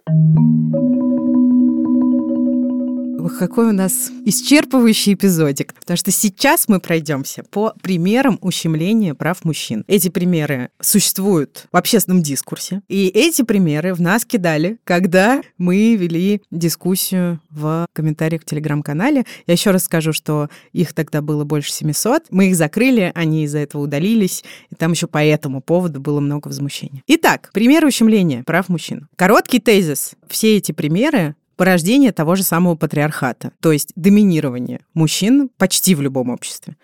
[3.30, 5.74] Какой у нас исчерпывающий эпизодик.
[5.74, 9.84] Потому что сейчас мы пройдемся по примерам ущемления прав мужчин.
[9.88, 12.82] Эти примеры существуют в общественном дискурсе.
[12.88, 19.26] И эти примеры в нас кидали, когда мы вели дискуссию в комментариях в Телеграм-канале.
[19.46, 22.28] Я еще раз скажу, что их тогда было больше 700.
[22.32, 24.44] Мы их закрыли, они из-за этого удалились.
[24.70, 27.04] И там еще по этому поводу было много возмущения.
[27.08, 29.08] Итак, примеры ущемления прав мужчин.
[29.16, 30.12] Короткий тезис.
[30.28, 36.30] Все эти примеры порождение того же самого патриархата, то есть доминирование мужчин почти в любом
[36.30, 36.78] обществе.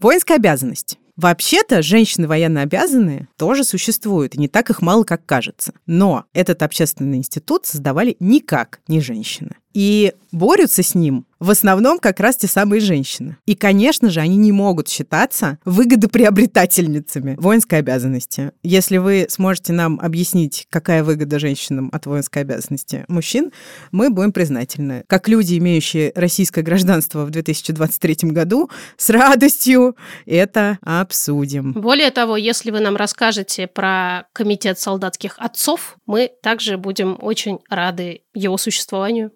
[0.00, 0.98] Воинская обязанность.
[1.16, 5.72] Вообще-то женщины военно обязанные тоже существуют, и не так их мало, как кажется.
[5.84, 9.56] Но этот общественный институт создавали никак не женщины.
[9.74, 13.36] И борются с ним в основном как раз те самые женщины.
[13.46, 18.52] И, конечно же, они не могут считаться выгодоприобретательницами воинской обязанности.
[18.62, 23.52] Если вы сможете нам объяснить, какая выгода женщинам от воинской обязанности мужчин,
[23.92, 25.04] мы будем признательны.
[25.06, 31.72] Как люди, имеющие российское гражданство в 2023 году, с радостью это обсудим.
[31.72, 38.22] Более того, если вы нам расскажете про комитет солдатских отцов, мы также будем очень рады
[38.34, 39.30] его существованию.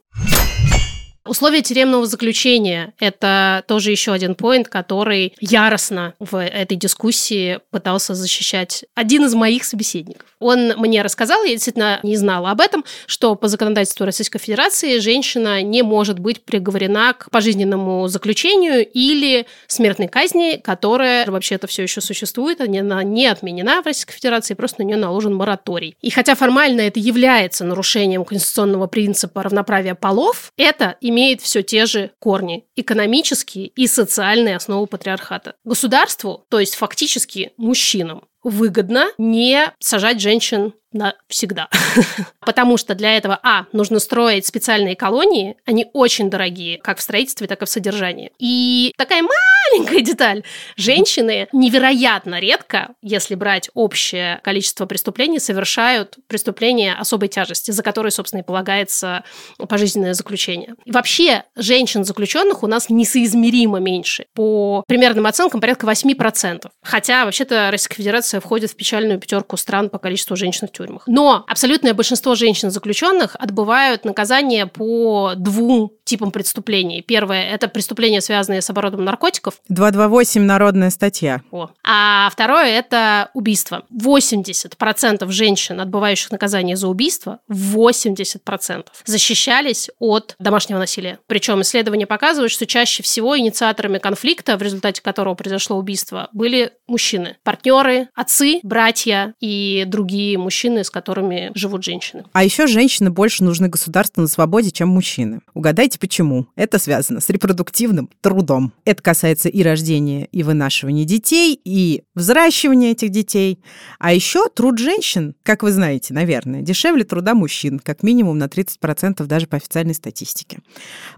[1.25, 8.85] Условия тюремного заключения– это тоже еще один поинт, который яростно в этой дискуссии пытался защищать
[8.97, 10.27] один из моих собеседников.
[10.41, 15.63] Он мне рассказал, я действительно не знала об этом, что по законодательству Российской Федерации женщина
[15.63, 22.61] не может быть приговорена к пожизненному заключению или смертной казни, которая вообще-то все еще существует,
[22.61, 25.97] она не отменена в Российской Федерации, просто на нее наложен мораторий.
[26.01, 32.11] И хотя формально это является нарушением конституционного принципа равноправия полов, это имеет все те же
[32.19, 35.55] корни– экономические и социальные основы патриархата.
[35.65, 41.69] Государству, то есть фактически мужчинам, выгодно не сажать женщин навсегда.
[42.41, 47.47] Потому что для этого, а, нужно строить специальные колонии, они очень дорогие, как в строительстве,
[47.47, 48.33] так и в содержании.
[48.39, 50.43] И такая маленькая деталь.
[50.77, 58.41] Женщины невероятно редко, если брать общее количество преступлений, совершают преступления особой тяжести, за которые, собственно,
[58.41, 59.25] и полагается
[59.69, 60.75] пожизненное заключение.
[60.85, 64.27] И вообще, женщин-заключенных у нас несоизмеримо меньше.
[64.35, 66.69] По примерным оценкам, порядка 8%.
[66.83, 71.03] Хотя, вообще-то, Российская Федерация входит в печальную пятерку стран по количеству женщин в тюрьмах.
[71.07, 77.03] Но абсолютное большинство женщин-заключенных отбывают наказание по двум типам преступлений.
[77.03, 79.61] Первое– это преступления, связанные с оборотом наркотиков.
[79.69, 81.41] 228 народная статья.
[81.51, 81.71] О.
[81.85, 83.85] А второе– это убийство.
[83.93, 91.19] 80% женщин, отбывающих наказание за убийство, 80% защищались от домашнего насилия.
[91.27, 97.37] Причем исследования показывают, что чаще всего инициаторами конфликта, в результате которого произошло убийство, были мужчины.
[97.43, 102.25] Партнеры, отцы, братья и другие мужчины, с которыми живут женщины.
[102.33, 105.41] А еще женщины больше нужны государству на свободе, чем мужчины.
[105.55, 106.47] Угадайте, почему?
[106.57, 108.73] Это связано с репродуктивным трудом.
[108.85, 113.59] Это касается и рождения, и вынашивания детей, и взращивания этих детей.
[113.99, 119.25] А еще труд женщин, как вы знаете, наверное, дешевле труда мужчин, как минимум на 30%
[119.27, 120.61] даже по официальной статистике.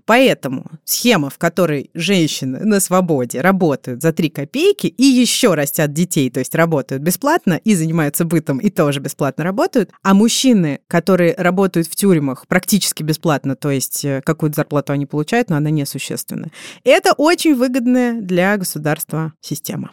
[0.07, 6.31] Поэтому схема, в которой женщины на свободе работают за 3 копейки и еще растят детей,
[6.31, 11.87] то есть работают бесплатно и занимаются бытом и тоже бесплатно работают, а мужчины, которые работают
[11.87, 16.51] в тюрьмах практически бесплатно, то есть э, какую-то зарплату они получают, но она несущественная.
[16.85, 19.91] Это очень выгодная для государства система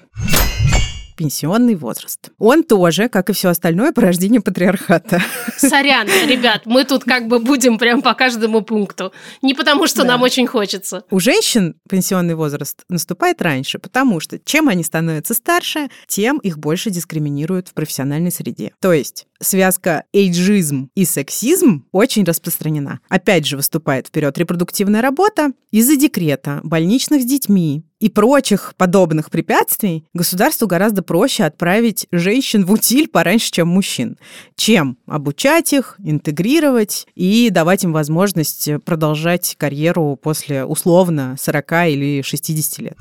[1.15, 2.31] пенсионный возраст.
[2.37, 5.21] Он тоже, как и все остальное, порождение патриархата.
[5.57, 9.11] Сорян, ребят, мы тут как бы будем прям по каждому пункту.
[9.41, 10.09] Не потому, что да.
[10.09, 11.03] нам очень хочется.
[11.09, 16.89] У женщин пенсионный возраст наступает раньше, потому что чем они становятся старше, тем их больше
[16.89, 18.73] дискриминируют в профессиональной среде.
[18.79, 22.99] То есть связка эйджизм и сексизм очень распространена.
[23.09, 30.05] Опять же выступает вперед репродуктивная работа из-за декрета, больничных с детьми, и прочих подобных препятствий
[30.13, 34.17] государству гораздо проще отправить женщин в утиль пораньше, чем мужчин,
[34.55, 42.79] чем обучать их, интегрировать и давать им возможность продолжать карьеру после условно 40 или 60
[42.79, 42.97] лет.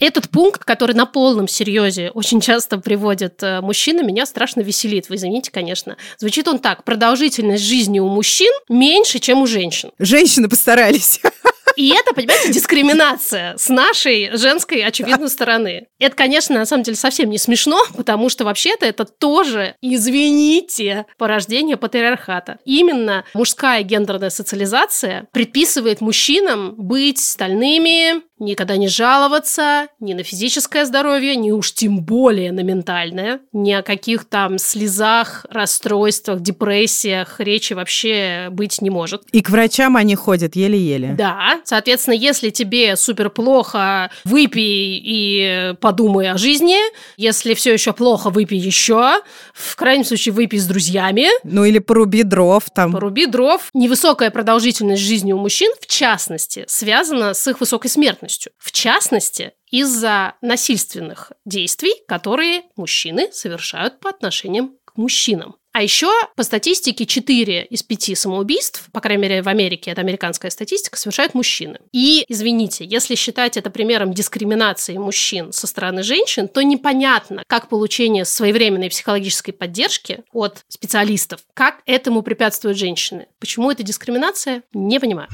[0.00, 5.10] Этот пункт, который на полном серьезе очень часто приводят э, мужчины, меня страшно веселит.
[5.10, 5.96] Вы извините, конечно.
[6.18, 6.84] Звучит он так.
[6.84, 9.90] Продолжительность жизни у мужчин меньше, чем у женщин.
[9.98, 11.20] Женщины постарались.
[11.76, 15.86] И это, понимаете, дискриминация с нашей женской, очевидной стороны.
[15.98, 21.76] Это, конечно, на самом деле совсем не смешно, потому что вообще-то это тоже, извините, порождение
[21.76, 22.58] патриархата.
[22.64, 31.36] Именно мужская гендерная социализация предписывает мужчинам быть стальными, никогда не жаловаться ни на физическое здоровье,
[31.36, 38.48] ни уж тем более на ментальное, ни о каких там слезах, расстройствах, депрессиях речи вообще
[38.50, 39.22] быть не может.
[39.32, 41.14] И к врачам они ходят еле-еле.
[41.16, 46.76] Да, соответственно, если тебе супер плохо, выпей и подумай о жизни.
[47.16, 49.20] Если все еще плохо, выпей еще.
[49.52, 51.26] В крайнем случае, выпей с друзьями.
[51.44, 52.92] Ну или поруби дров там.
[52.92, 53.68] Поруби дров.
[53.74, 58.52] Невысокая продолжительность жизни у мужчин, в частности, связана с их высокой смертностью полностью.
[58.58, 65.56] В частности, из-за насильственных действий, которые мужчины совершают по отношениям к мужчинам.
[65.72, 70.50] А еще по статистике 4 из 5 самоубийств, по крайней мере в Америке, это американская
[70.50, 71.78] статистика, совершают мужчины.
[71.92, 78.24] И, извините, если считать это примером дискриминации мужчин со стороны женщин, то непонятно, как получение
[78.24, 83.28] своевременной психологической поддержки от специалистов, как этому препятствуют женщины.
[83.38, 85.28] Почему это дискриминация, не понимаю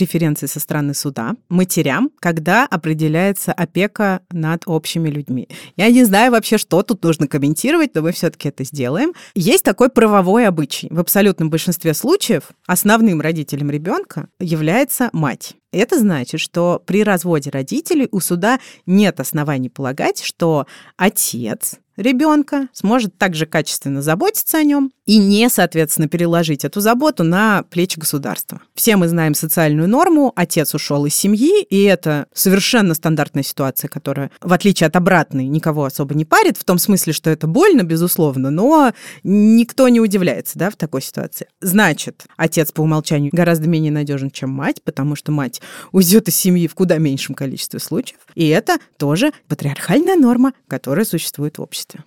[0.00, 5.46] преференции со стороны суда матерям, когда определяется опека над общими людьми.
[5.76, 9.12] Я не знаю вообще, что тут нужно комментировать, но мы все-таки это сделаем.
[9.34, 10.88] Есть такой правовой обычай.
[10.90, 15.54] В абсолютном большинстве случаев основным родителем ребенка является мать.
[15.72, 23.16] Это значит, что при разводе родителей у суда нет оснований полагать, что отец ребенка сможет
[23.18, 28.60] также качественно заботиться о нем и не, соответственно, переложить эту заботу на плечи государства.
[28.74, 34.30] Все мы знаем социальную норму, отец ушел из семьи, и это совершенно стандартная ситуация, которая,
[34.40, 38.50] в отличие от обратной, никого особо не парит, в том смысле, что это больно, безусловно,
[38.50, 38.92] но
[39.24, 41.48] никто не удивляется да, в такой ситуации.
[41.60, 45.59] Значит, отец по умолчанию гораздо менее надежен, чем мать, потому что мать
[45.92, 51.58] уйдет из семьи в куда меньшем количестве случаев, и это тоже патриархальная норма, которая существует
[51.58, 52.04] в обществе.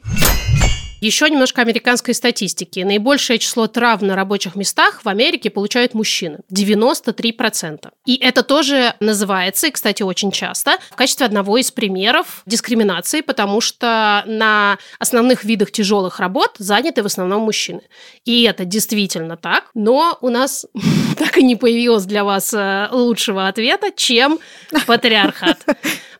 [1.03, 2.79] Еще немножко американской статистики.
[2.79, 6.39] Наибольшее число травм на рабочих местах в Америке получают мужчины.
[6.49, 7.89] 93%.
[8.05, 13.59] И это тоже называется, и, кстати, очень часто, в качестве одного из примеров дискриминации, потому
[13.59, 17.81] что на основных видах тяжелых работ заняты в основном мужчины.
[18.23, 20.65] И это действительно так, но у нас
[21.17, 24.39] так и не появилось для вас э, лучшего ответа, чем
[24.87, 25.65] патриархат.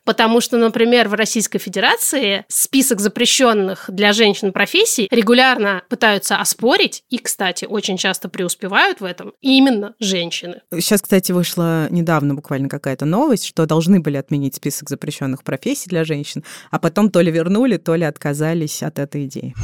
[0.04, 7.18] Потому что, например, в Российской Федерации список запрещенных для женщин профессий регулярно пытаются оспорить, и,
[7.18, 10.60] кстати, очень часто преуспевают в этом именно женщины.
[10.72, 16.04] Сейчас, кстати, вышла недавно буквально какая-то новость, что должны были отменить список запрещенных профессий для
[16.04, 19.54] женщин, а потом то ли вернули, то ли отказались от этой идеи.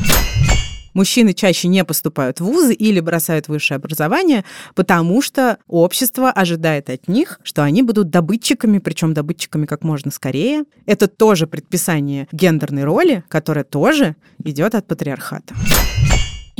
[0.94, 7.08] Мужчины чаще не поступают в вузы или бросают высшее образование, потому что общество ожидает от
[7.08, 10.64] них, что они будут добытчиками, причем добытчиками как можно скорее.
[10.86, 15.54] Это тоже предписание гендерной роли, которая тоже идет от патриархата.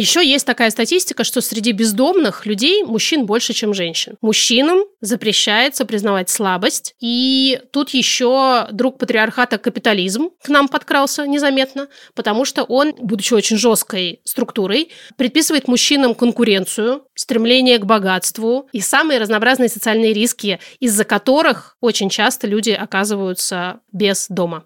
[0.00, 4.16] Еще есть такая статистика, что среди бездомных людей мужчин больше, чем женщин.
[4.22, 6.94] Мужчинам запрещается признавать слабость.
[7.00, 13.58] И тут еще друг патриархата капитализм к нам подкрался незаметно, потому что он, будучи очень
[13.58, 21.76] жесткой структурой, предписывает мужчинам конкуренцию, стремление к богатству и самые разнообразные социальные риски, из-за которых
[21.82, 24.64] очень часто люди оказываются без дома.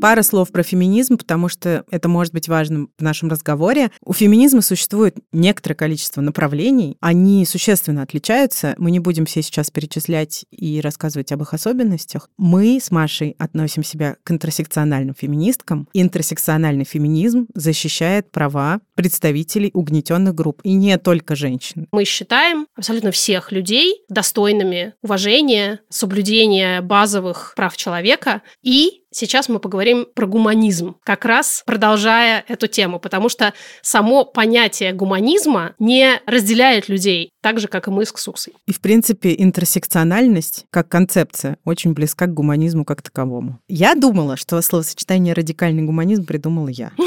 [0.00, 3.90] Пара слов про феминизм, потому что это может быть важным в нашем разговоре.
[4.04, 6.96] У феминизма существует некоторое количество направлений.
[7.00, 8.74] Они существенно отличаются.
[8.78, 12.30] Мы не будем все сейчас перечислять и рассказывать об их особенностях.
[12.38, 15.88] Мы с Машей относим себя к интерсекциональным феминисткам.
[15.92, 21.86] Интерсекциональный феминизм защищает права представителей угнетенных групп, и не только женщин.
[21.92, 30.06] Мы считаем абсолютно всех людей достойными уважения, соблюдения базовых прав человека и Сейчас мы поговорим
[30.14, 37.30] про гуманизм, как раз продолжая эту тему, потому что само понятие гуманизма не разделяет людей,
[37.40, 38.54] так же, как и мы с Ксуксой.
[38.66, 43.60] И, в принципе, интерсекциональность как концепция очень близка к гуманизму как таковому.
[43.66, 46.92] Я думала, что словосочетание «радикальный гуманизм» придумала я.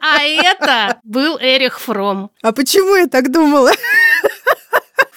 [0.00, 2.30] А это был Эрих Фром.
[2.42, 3.70] А почему я так думала?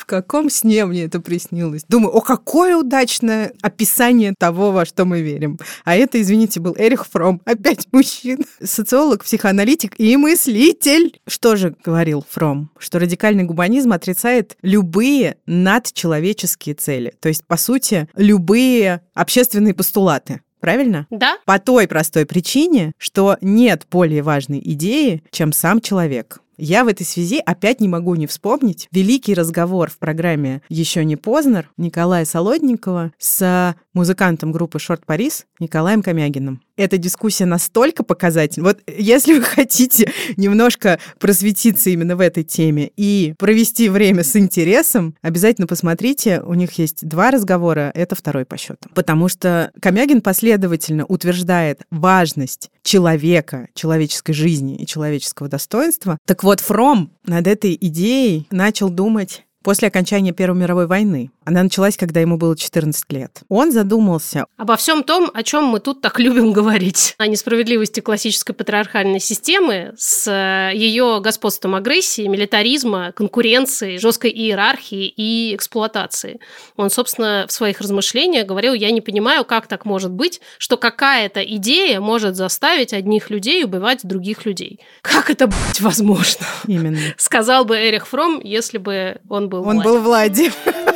[0.05, 1.83] В каком сне мне это приснилось?
[1.89, 5.57] Думаю, о, какое удачное описание того, во что мы верим.
[5.83, 8.43] А это, извините, был Эрих Фром, опять мужчина.
[8.63, 11.19] Социолог, психоаналитик и мыслитель.
[11.25, 12.69] Что же говорил Фром?
[12.77, 17.15] Что радикальный гуманизм отрицает любые надчеловеческие цели.
[17.19, 20.41] То есть, по сути, любые общественные постулаты.
[20.59, 21.07] Правильно?
[21.09, 21.37] Да.
[21.45, 26.41] По той простой причине, что нет более важной идеи, чем сам человек.
[26.57, 31.17] Я в этой связи опять не могу не вспомнить великий разговор в программе «Еще не
[31.17, 36.61] поздно» Николая Солодникова с музыкантом группы «Шорт Парис» Николаем Комягиным.
[36.77, 38.67] Эта дискуссия настолько показательна.
[38.67, 45.15] Вот если вы хотите немножко просветиться именно в этой теме и провести время с интересом,
[45.21, 46.41] обязательно посмотрите.
[46.41, 48.89] У них есть два разговора, это второй по счету.
[48.93, 56.17] Потому что Комягин последовательно утверждает важность человека, человеческой жизни и человеческого достоинства.
[56.25, 61.31] Так вот, Фром над этой идеей начал думать после окончания Первой мировой войны.
[61.43, 63.41] Она началась, когда ему было 14 лет.
[63.49, 64.45] Он задумался...
[64.57, 67.15] Обо всем том, о чем мы тут так любим говорить.
[67.17, 75.55] О несправедливости классической патриархальной системы с э, ее господством агрессии, милитаризма, конкуренции, жесткой иерархии и
[75.55, 76.39] эксплуатации.
[76.77, 81.43] Он, собственно, в своих размышлениях говорил, я не понимаю, как так может быть, что какая-то
[81.43, 84.79] идея может заставить одних людей убивать других людей.
[85.01, 86.45] Как это быть возможно?
[86.67, 86.99] Именно.
[87.17, 90.51] Сказал бы Эрих Фром, если бы он был Он был Влади.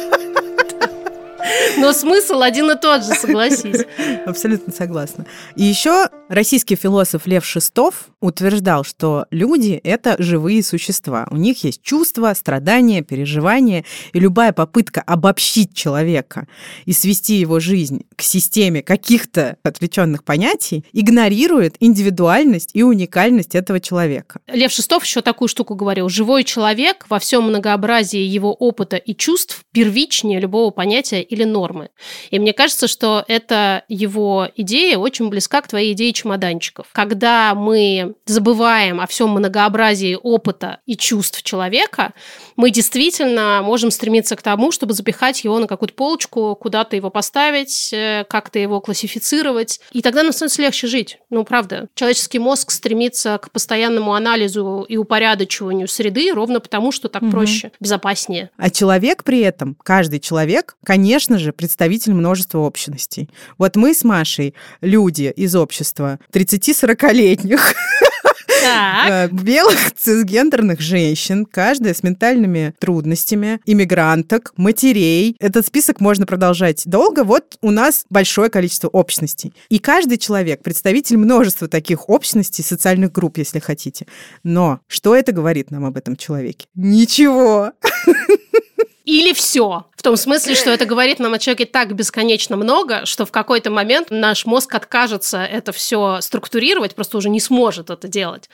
[1.78, 3.86] Но смысл один и тот же, согласись.
[4.26, 5.26] Абсолютно согласна.
[5.56, 11.28] И еще российский философ Лев Шестов утверждал, что люди— это живые существа.
[11.32, 16.48] У них есть чувства, страдания, переживания, и любая попытка обобщить человека
[16.86, 24.40] и свести его жизнь к системе каких-то отвлеченных понятий игнорирует индивидуальность и уникальность этого человека.
[24.48, 26.10] Лев Шестов еще такую штуку говорил.
[26.10, 31.90] Живой человек во всем многообразии его опыта и чувств первичнее любого понятия или нормы.
[32.30, 36.88] И мне кажется, что эта его идея очень близка к твоей идее чемоданчиков.
[36.92, 42.14] Когда мы забываем о всем многообразии опыта и чувств человека,
[42.56, 47.92] мы действительно можем стремиться к тому, чтобы запихать его на какую-то полочку, куда-то его поставить,
[47.94, 49.80] э, как-то его классифицировать.
[49.92, 51.20] И тогда нам становится легче жить.
[51.30, 51.88] Ну, правда.
[51.96, 57.32] Человеческий мозг стремится к постоянному анализу и упорядочиванию среды ровно потому, что так угу.
[57.32, 58.50] проще, безопаснее.
[58.58, 63.30] А человек при этом, каждый человек, конечно, конечно же, представитель множества общностей.
[63.60, 67.74] Вот мы с Машей люди из общества 30-40-летних,
[68.64, 69.10] Так.
[69.10, 75.36] э, белых цисгендерных женщин, каждая с ментальными трудностями, иммигранток, матерей.
[75.40, 77.24] Этот список можно продолжать долго.
[77.24, 79.54] Вот у нас большое количество общностей.
[79.70, 84.08] И каждый человек представитель множества таких общностей, социальных групп, если хотите.
[84.44, 86.66] Но что это говорит нам об этом человеке?
[86.74, 87.74] Ничего.
[89.06, 89.86] Или все.
[90.00, 93.70] В том смысле, что это говорит нам о человеке так бесконечно много, что в какой-то
[93.70, 98.50] момент наш мозг откажется это все структурировать, просто уже не сможет это делать.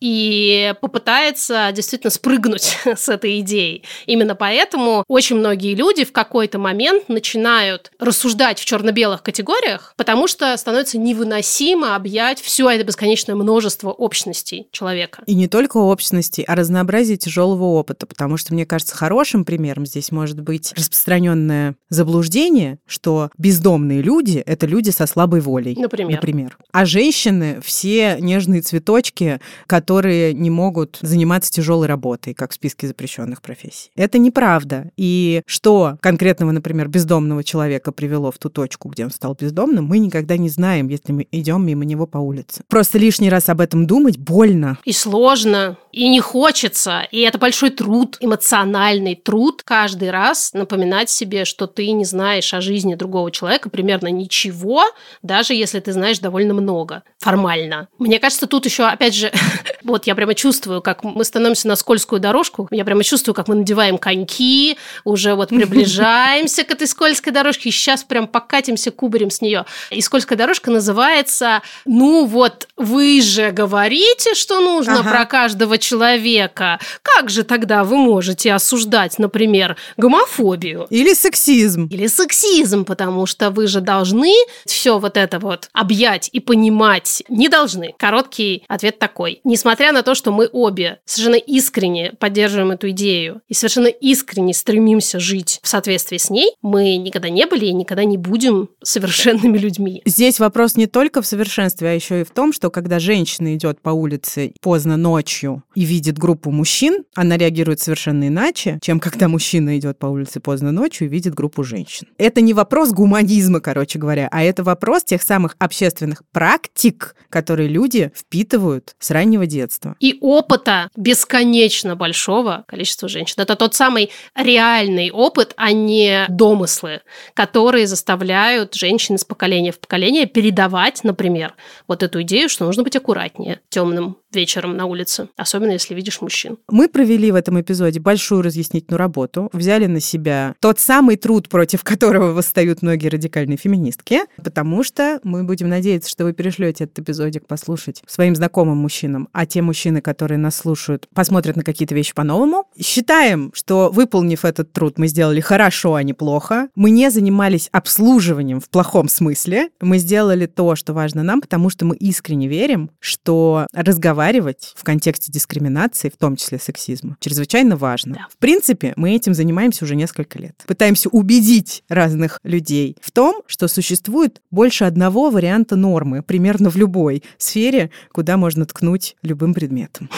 [0.00, 3.84] И попытается действительно спрыгнуть с этой идеей.
[4.06, 10.56] Именно поэтому очень многие люди в какой-то момент начинают рассуждать в черно-белых категориях, потому что
[10.56, 15.22] становится невыносимо объять все это бесконечное множество общностей человека.
[15.26, 20.10] И не только общности, а разнообразие тяжелого опыта, потому что, мне кажется, хорошим примером здесь
[20.10, 25.76] может быть распространенное заблуждение, что бездомные люди— это люди со слабой волей.
[25.78, 26.12] Например.
[26.12, 26.58] Например.
[26.72, 33.42] А женщины— все нежные цветочки, которые не могут заниматься тяжелой работой, как в списке запрещенных
[33.42, 33.90] профессий.
[33.96, 34.90] Это неправда.
[34.96, 39.98] И что конкретного, например, бездомного человека привело в ту точку, где он стал бездомным, мы
[39.98, 42.62] никогда не знаем, если мы идем мимо него по улице.
[42.68, 44.78] Просто лишний раз об этом думать больно.
[44.84, 50.77] И сложно, и не хочется, и это большой труд, эмоциональный труд каждый раз напоминать
[51.10, 54.84] себе, что ты не знаешь о жизни другого человека примерно ничего,
[55.22, 57.88] даже если ты знаешь довольно много, формально.
[57.98, 59.32] Мне кажется, тут еще, опять же,
[59.82, 63.54] вот я прямо чувствую, как мы становимся на скользкую дорожку, я прямо чувствую, как мы
[63.56, 69.40] надеваем коньки, уже вот приближаемся к этой скользкой дорожке, и сейчас прям покатимся кубарем с
[69.40, 69.64] нее.
[69.90, 75.10] И скользкая дорожка называется, ну вот, вы же говорите, что нужно Ага.
[75.10, 76.78] про каждого человека.
[77.02, 80.67] Как же тогда вы можете осуждать, например, гомофобию?
[80.90, 81.86] Или сексизм.
[81.86, 84.32] Или сексизм, потому что вы же должны
[84.66, 87.22] все вот это вот объять и понимать.
[87.28, 87.94] Не должны.
[87.98, 89.40] Короткий ответ такой.
[89.44, 95.20] Несмотря на то, что мы обе совершенно искренне поддерживаем эту идею и совершенно искренне стремимся
[95.20, 100.02] жить в соответствии с ней, мы никогда не были и никогда не будем совершенными людьми.
[100.04, 103.80] Здесь вопрос не только в совершенстве, а еще и в том, что когда женщина идет
[103.80, 109.78] по улице поздно ночью и видит группу мужчин, она реагирует совершенно иначе, чем когда мужчина
[109.78, 112.08] идет по улице поздно ночью и видит группу женщин.
[112.18, 118.12] Это не вопрос гуманизма, короче говоря, а это вопрос тех самых общественных практик, которые люди
[118.14, 119.96] впитывают с раннего детства.
[120.00, 123.36] И опыта бесконечно большого количества женщин.
[123.38, 127.00] Это тот самый реальный опыт, а не домыслы,
[127.34, 131.54] которые заставляют женщин из поколения в поколение передавать, например,
[131.86, 136.58] вот эту идею, что нужно быть аккуратнее темным вечером на улице, особенно если видишь мужчин.
[136.68, 141.84] Мы провели в этом эпизоде большую разъяснительную работу, взяли на себя тот самый труд, против
[141.84, 147.46] которого восстают многие радикальные феминистки, потому что мы будем надеяться, что вы перешлете этот эпизодик
[147.46, 152.64] послушать своим знакомым мужчинам, а те мужчины, которые нас слушают, посмотрят на какие-то вещи по-новому.
[152.80, 156.68] Считаем, что выполнив этот труд, мы сделали хорошо, а не плохо.
[156.74, 159.70] Мы не занимались обслуживанием в плохом смысле.
[159.80, 165.32] Мы сделали то, что важно нам, потому что мы искренне верим, что разговаривать в контексте
[165.32, 168.14] дискриминации, в том числе сексизма, чрезвычайно важно.
[168.14, 168.26] Да.
[168.30, 170.62] В принципе, мы этим занимаемся уже несколько лет.
[170.66, 177.22] Пытаемся убедить разных людей в том, что существует больше одного варианта нормы, примерно в любой
[177.36, 180.08] сфере, куда можно ткнуть любым предметом.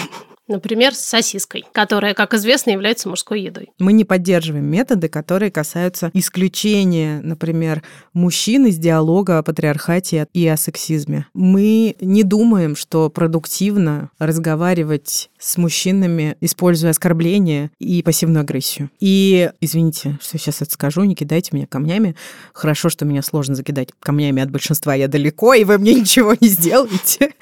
[0.51, 3.71] Например, с сосиской, которая, как известно, является мужской едой.
[3.79, 7.85] Мы не поддерживаем методы, которые касаются исключения, например,
[8.15, 11.27] мужчин из диалога о патриархате и о сексизме.
[11.35, 18.91] Мы не думаем, что продуктивно разговаривать с мужчинами, используя оскорбления и пассивную агрессию.
[18.99, 22.17] И, извините, что сейчас это скажу, не кидайте меня камнями.
[22.53, 26.49] Хорошо, что меня сложно закидать камнями от большинства, я далеко, и вы мне ничего не
[26.49, 27.35] сделаете.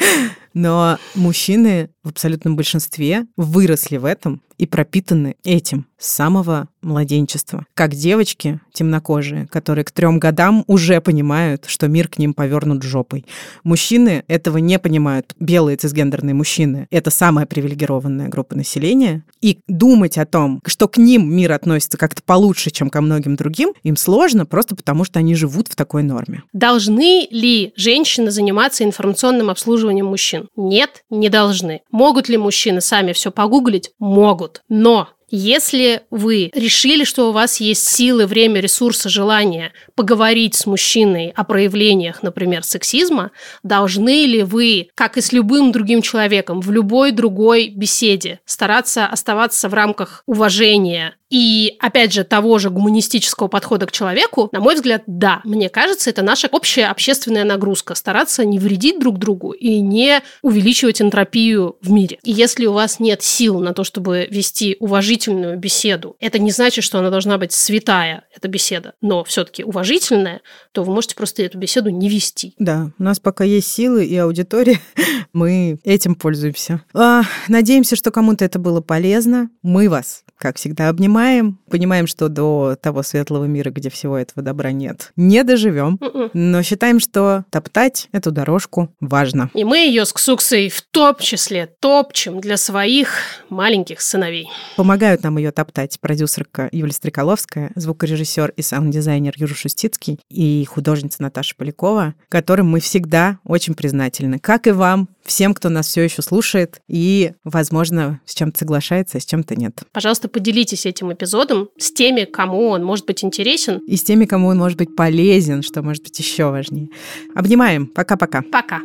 [0.54, 7.66] Но мужчины в абсолютном большинстве выросли в этом и пропитаны этим с самого младенчества.
[7.74, 13.26] Как девочки темнокожие, которые к трем годам уже понимают, что мир к ним повернут жопой.
[13.64, 15.34] Мужчины этого не понимают.
[15.40, 19.24] Белые цисгендерные мужчины— это самая привилегированная группа населения.
[19.40, 23.72] И думать о том, что к ним мир относится как-то получше, чем ко многим другим,
[23.82, 26.42] им сложно просто потому, что они живут в такой норме.
[26.52, 30.48] Должны ли женщины заниматься информационным обслуживанием мужчин?
[30.56, 31.80] Нет, не должны.
[31.90, 33.90] Могут ли мужчины сами все погуглить?
[33.98, 34.47] Могут.
[34.68, 41.32] Но если вы решили, что у вас есть силы, время, ресурсы, желание поговорить с мужчиной
[41.36, 43.30] о проявлениях, например, сексизма,
[43.62, 49.68] должны ли вы, как и с любым другим человеком, в любой другой беседе стараться оставаться
[49.68, 55.02] в рамках уважения И, опять же, того же гуманистического подхода к человеку, на мой взгляд,
[55.06, 55.40] да.
[55.44, 57.94] Мне кажется, это наша общая общественная нагрузка.
[57.94, 62.18] Стараться не вредить друг другу и не увеличивать энтропию в мире.
[62.22, 66.84] И если у вас нет сил на то, чтобы вести уважительную беседу, это не значит,
[66.84, 70.40] что она должна быть святая, эта беседа, но все-таки уважительная,
[70.72, 72.54] то вы можете просто эту беседу не вести.
[72.58, 74.80] Да, у нас пока есть силы и аудитория,
[75.32, 76.82] мы этим пользуемся.
[76.94, 79.50] А, надеемся, что кому-то это было полезно.
[79.62, 81.58] Мы вас, как всегда, обнимаем.
[81.70, 85.98] Понимаем, что до того светлого мира, где всего этого добра нет, не доживем.
[86.00, 86.30] Мгм.
[86.32, 89.50] Но считаем, что топтать эту дорожку важно.
[89.54, 93.10] И мы ее с Ксуксой в том числе топчем для своих
[93.48, 94.48] маленьких сыновей.
[94.76, 101.54] Помогают нам ее топтать продюсерка Юлия Стреколовская, звукорежиссер и саунд-дизайнер Юра Шустицкий и художница Наташа
[101.56, 104.38] Полякова, которым мы всегда очень признательны.
[104.38, 109.20] Как и вам, всем, кто нас все еще слушает и, возможно, с чем-то соглашается, а
[109.20, 109.82] с чем-то нет.
[109.92, 113.78] Пожалуйста, поделитесь этим эпизодом с теми, кому он может быть интересен.
[113.86, 116.88] И с теми, кому он может быть полезен, что может быть еще важнее.
[117.34, 117.86] Обнимаем.
[117.86, 118.42] Пока-пока.
[118.42, 118.80] Пока.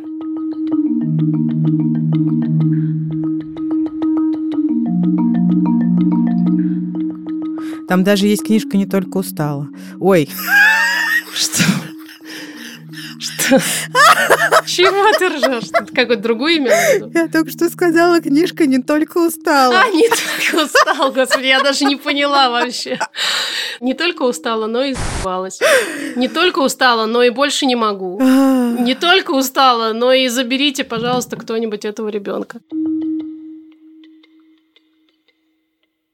[7.88, 9.68] Там даже есть книжка «Не только устала».
[10.00, 10.28] Ой,
[11.34, 11.63] Что?
[13.24, 13.58] Что?
[14.66, 15.70] Чего ты ржешь?
[15.94, 16.72] Какое-то другое имя
[17.14, 19.74] я только что сказала, книжка «Не только устала».
[19.74, 22.98] А, не только устала, господи, я даже не поняла вообще.
[23.80, 25.60] Не только устала, но и заебалась.
[26.16, 28.18] Не только устала, но и больше не могу.
[28.20, 28.76] А.
[28.78, 32.60] Не только устала, но и заберите, пожалуйста, кто-нибудь этого ребенка.